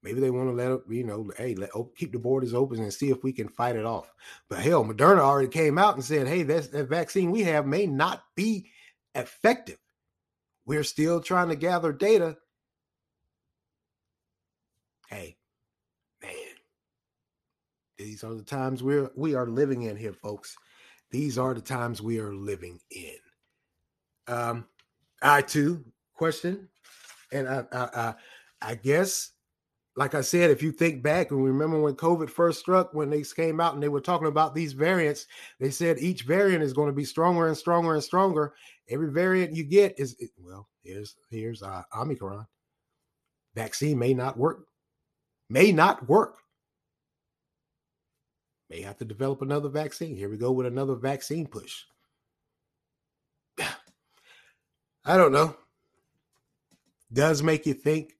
maybe 0.02 0.20
they 0.20 0.30
want 0.30 0.48
to 0.48 0.52
let 0.54 0.80
you 0.88 1.04
know 1.04 1.30
hey 1.36 1.54
let 1.54 1.70
keep 1.96 2.12
the 2.12 2.18
borders 2.18 2.54
open 2.54 2.80
and 2.80 2.92
see 2.92 3.10
if 3.10 3.22
we 3.24 3.32
can 3.32 3.48
fight 3.48 3.76
it 3.76 3.84
off 3.84 4.12
but 4.48 4.58
hell 4.58 4.84
moderna 4.84 5.18
already 5.18 5.48
came 5.48 5.78
out 5.78 5.94
and 5.94 6.04
said 6.04 6.26
hey 6.26 6.42
that's, 6.42 6.68
that 6.68 6.88
vaccine 6.88 7.30
we 7.30 7.42
have 7.42 7.66
may 7.66 7.86
not 7.86 8.22
be 8.34 8.70
effective 9.14 9.78
we're 10.66 10.82
still 10.82 11.20
trying 11.20 11.48
to 11.48 11.56
gather 11.56 11.92
data. 11.92 12.36
Hey, 15.08 15.36
man, 16.20 16.32
these 17.96 18.24
are 18.24 18.34
the 18.34 18.42
times 18.42 18.82
we're 18.82 19.10
we 19.14 19.36
are 19.36 19.46
living 19.46 19.82
in 19.82 19.96
here, 19.96 20.12
folks. 20.12 20.56
These 21.12 21.38
are 21.38 21.54
the 21.54 21.60
times 21.60 22.02
we 22.02 22.18
are 22.18 22.34
living 22.34 22.80
in. 22.90 23.14
Um, 24.26 24.66
I 25.22 25.40
too 25.42 25.84
question, 26.14 26.68
and 27.32 27.48
I, 27.48 27.64
I, 27.72 27.78
I, 27.94 28.14
I 28.62 28.74
guess 28.74 29.32
like 29.96 30.14
I 30.14 30.20
said, 30.20 30.50
if 30.50 30.62
you 30.62 30.70
think 30.72 31.02
back 31.02 31.30
and 31.30 31.42
remember 31.42 31.80
when 31.80 31.94
COVID 31.94 32.28
first 32.28 32.60
struck, 32.60 32.92
when 32.92 33.08
they 33.08 33.22
came 33.22 33.60
out 33.60 33.72
and 33.72 33.82
they 33.82 33.88
were 33.88 34.00
talking 34.00 34.28
about 34.28 34.54
these 34.54 34.74
variants, 34.74 35.26
they 35.58 35.70
said 35.70 35.98
each 35.98 36.22
variant 36.22 36.62
is 36.62 36.74
going 36.74 36.88
to 36.88 36.94
be 36.94 37.04
stronger 37.04 37.48
and 37.48 37.56
stronger 37.56 37.94
and 37.94 38.04
stronger. 38.04 38.52
Every 38.90 39.10
variant 39.10 39.56
you 39.56 39.64
get 39.64 39.98
is 39.98 40.16
well, 40.38 40.68
here's 40.82 41.16
here's 41.30 41.62
uh, 41.62 41.82
Omicron. 41.96 42.46
Vaccine 43.54 43.98
may 43.98 44.12
not 44.12 44.36
work, 44.36 44.66
may 45.48 45.72
not 45.72 46.06
work. 46.08 46.36
May 48.68 48.82
have 48.82 48.98
to 48.98 49.04
develop 49.04 49.42
another 49.42 49.68
vaccine. 49.68 50.16
Here 50.16 50.28
we 50.28 50.36
go 50.36 50.52
with 50.52 50.66
another 50.66 50.96
vaccine 50.96 51.46
push. 51.46 51.84
I 55.04 55.16
don't 55.16 55.32
know. 55.32 55.56
Does 57.16 57.42
make 57.42 57.64
you 57.64 57.72
think 57.72 58.12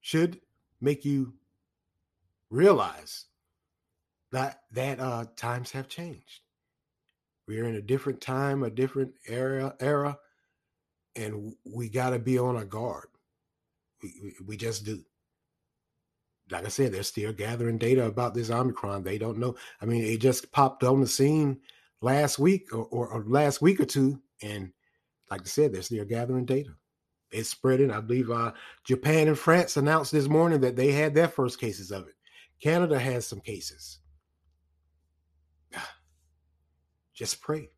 should 0.00 0.40
make 0.80 1.04
you 1.04 1.34
realize 2.48 3.26
that 4.32 4.62
that 4.72 4.98
uh, 4.98 5.26
times 5.36 5.70
have 5.72 5.88
changed. 5.88 6.40
We're 7.46 7.66
in 7.66 7.74
a 7.74 7.82
different 7.82 8.22
time, 8.22 8.62
a 8.62 8.70
different 8.70 9.12
era, 9.26 9.74
era, 9.78 10.18
and 11.16 11.54
we 11.64 11.90
got 11.90 12.10
to 12.10 12.18
be 12.18 12.38
on 12.38 12.56
our 12.56 12.64
guard. 12.64 13.08
We, 14.02 14.14
we, 14.22 14.34
we 14.46 14.56
just 14.56 14.86
do. 14.86 15.04
Like 16.50 16.64
I 16.64 16.68
said, 16.68 16.92
they're 16.92 17.02
still 17.02 17.34
gathering 17.34 17.76
data 17.76 18.06
about 18.06 18.32
this 18.32 18.50
Omicron. 18.50 19.02
They 19.02 19.18
don't 19.18 19.36
know. 19.36 19.54
I 19.82 19.84
mean, 19.84 20.02
it 20.02 20.22
just 20.22 20.50
popped 20.50 20.82
on 20.82 21.02
the 21.02 21.06
scene 21.06 21.60
last 22.00 22.38
week 22.38 22.72
or, 22.72 22.86
or, 22.86 23.08
or 23.08 23.24
last 23.26 23.60
week 23.60 23.80
or 23.80 23.84
two, 23.84 24.18
and 24.40 24.72
like 25.30 25.42
I 25.42 25.44
said, 25.44 25.72
they're 25.72 26.04
gathering 26.04 26.44
data 26.44 26.70
it's 27.30 27.48
spreading. 27.48 27.90
I 27.90 28.00
believe 28.00 28.30
uh, 28.30 28.52
Japan 28.84 29.28
and 29.28 29.38
France 29.38 29.76
announced 29.76 30.12
this 30.12 30.28
morning 30.28 30.60
that 30.60 30.76
they 30.76 30.92
had 30.92 31.14
their 31.14 31.28
first 31.28 31.60
cases 31.60 31.90
of 31.90 32.06
it. 32.08 32.14
Canada 32.62 32.98
has 32.98 33.26
some 33.26 33.40
cases. 33.40 33.98
Just 37.14 37.40
pray, 37.40 37.70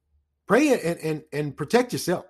pray 0.47 0.73
and 0.73 0.99
and 0.99 1.23
and 1.33 1.57
protect 1.57 1.93
yourself. 1.93 2.27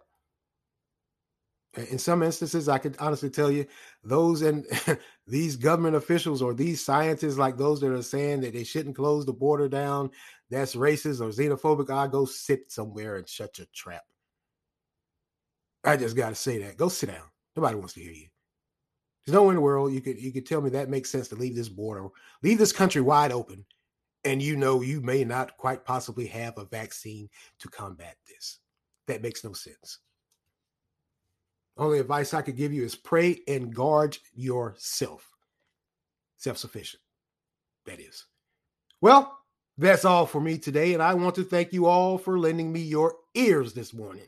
In 1.77 1.99
some 1.99 2.25
instances, 2.25 2.69
I 2.69 2.79
could 2.79 2.97
honestly 2.99 3.31
tell 3.31 3.49
you, 3.49 3.65
those 4.03 4.43
and 4.43 4.67
these 5.29 5.55
government 5.55 5.95
officials 5.95 6.43
or 6.43 6.53
these 6.53 6.85
scientists, 6.85 7.39
like 7.39 7.57
those 7.57 7.81
that 7.81 7.93
are 7.93 8.03
saying 8.03 8.41
that 8.41 8.55
they 8.55 8.65
shouldn't 8.65 8.97
close 8.97 9.25
the 9.25 9.33
border 9.33 9.69
down, 9.69 10.11
that's 10.51 10.75
racist 10.75 11.21
or 11.21 11.29
xenophobic. 11.29 11.89
I 11.89 12.09
go 12.09 12.25
sit 12.25 12.73
somewhere 12.73 13.17
and 13.17 13.29
shut 13.29 13.57
your 13.59 13.69
trap. 13.73 14.03
I 15.85 15.97
just 15.97 16.17
got 16.17 16.31
to 16.31 16.35
say 16.35 16.59
that. 16.59 16.77
Go 16.77 16.89
sit 16.89 17.09
down. 17.09 17.25
Nobody 17.57 17.77
wants 17.77 17.95
to 17.95 18.01
hear 18.01 18.13
you. 18.13 18.27
There's 19.25 19.35
nowhere 19.35 19.53
in 19.53 19.57
the 19.57 19.63
world 19.63 19.93
you 19.93 20.01
could 20.01 20.21
you 20.21 20.33
could 20.33 20.47
tell 20.47 20.61
me 20.61 20.71
that 20.71 20.89
makes 20.89 21.11
sense 21.11 21.29
to 21.29 21.37
leave 21.37 21.55
this 21.55 21.69
border, 21.69 22.09
leave 22.43 22.59
this 22.59 22.73
country 22.73 23.01
wide 23.01 23.33
open, 23.33 23.65
and 24.25 24.43
you 24.43 24.57
know 24.57 24.81
you 24.81 25.01
may 25.01 25.25
not 25.25 25.57
quite 25.57 25.85
possibly 25.85 26.27
have 26.27 26.57
a 26.59 26.65
vaccine 26.65 27.29
to 27.59 27.69
combat 27.69 28.17
this. 28.27 28.59
That 29.07 29.23
makes 29.23 29.45
no 29.45 29.53
sense. 29.53 29.99
Only 31.77 31.99
advice 31.99 32.35
I 32.35 32.43
could 32.43 32.57
give 32.57 32.73
you 32.73 32.85
is 32.85 32.95
pray 32.95 33.41
and 33.49 33.75
guard 33.75 34.17
yourself. 34.35 35.29
Self 36.37 36.59
sufficient. 36.59 37.03
That 37.87 38.01
is. 38.01 38.27
Well, 39.01 39.39
that's 39.79 40.05
all 40.05 40.27
for 40.27 40.41
me 40.41 40.59
today. 40.59 40.95
And 40.95 41.03
I 41.03 41.15
want 41.15 41.35
to 41.37 41.45
thank 41.45 41.73
you 41.73 41.87
all 41.87 42.19
for 42.19 42.39
lending 42.39 42.71
me 42.73 42.81
your 42.81 43.15
ears 43.35 43.73
this 43.73 43.95
morning. 43.95 44.27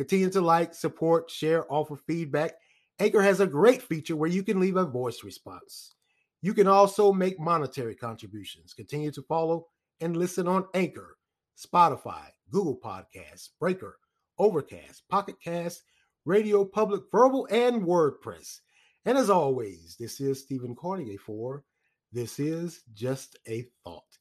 Continue 0.00 0.30
to 0.30 0.40
like, 0.40 0.72
support, 0.72 1.30
share, 1.30 1.70
offer 1.70 1.94
feedback. 1.94 2.54
Anchor 2.98 3.20
has 3.20 3.40
a 3.40 3.46
great 3.46 3.82
feature 3.82 4.16
where 4.16 4.30
you 4.30 4.42
can 4.42 4.58
leave 4.58 4.78
a 4.78 4.86
voice 4.86 5.22
response. 5.22 5.92
You 6.40 6.54
can 6.54 6.66
also 6.66 7.12
make 7.12 7.38
monetary 7.38 7.94
contributions. 7.94 8.72
Continue 8.72 9.10
to 9.10 9.20
follow 9.20 9.66
and 10.00 10.16
listen 10.16 10.48
on 10.48 10.64
Anchor, 10.72 11.18
Spotify, 11.54 12.28
Google 12.50 12.80
Podcasts, 12.82 13.50
Breaker, 13.60 13.98
Overcast, 14.38 15.06
Pocket 15.10 15.36
Cast, 15.44 15.82
Radio 16.24 16.64
Public, 16.64 17.02
Verbal, 17.12 17.46
and 17.50 17.82
WordPress. 17.82 18.60
And 19.04 19.18
as 19.18 19.28
always, 19.28 19.96
this 20.00 20.18
is 20.18 20.40
Stephen 20.40 20.74
Cornier 20.74 21.18
for 21.18 21.62
This 22.10 22.38
Is 22.38 22.84
Just 22.94 23.38
a 23.46 23.66
Thought. 23.84 24.16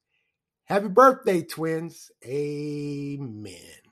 Happy 0.66 0.90
birthday, 0.90 1.42
twins. 1.42 2.12
Amen. 2.26 3.89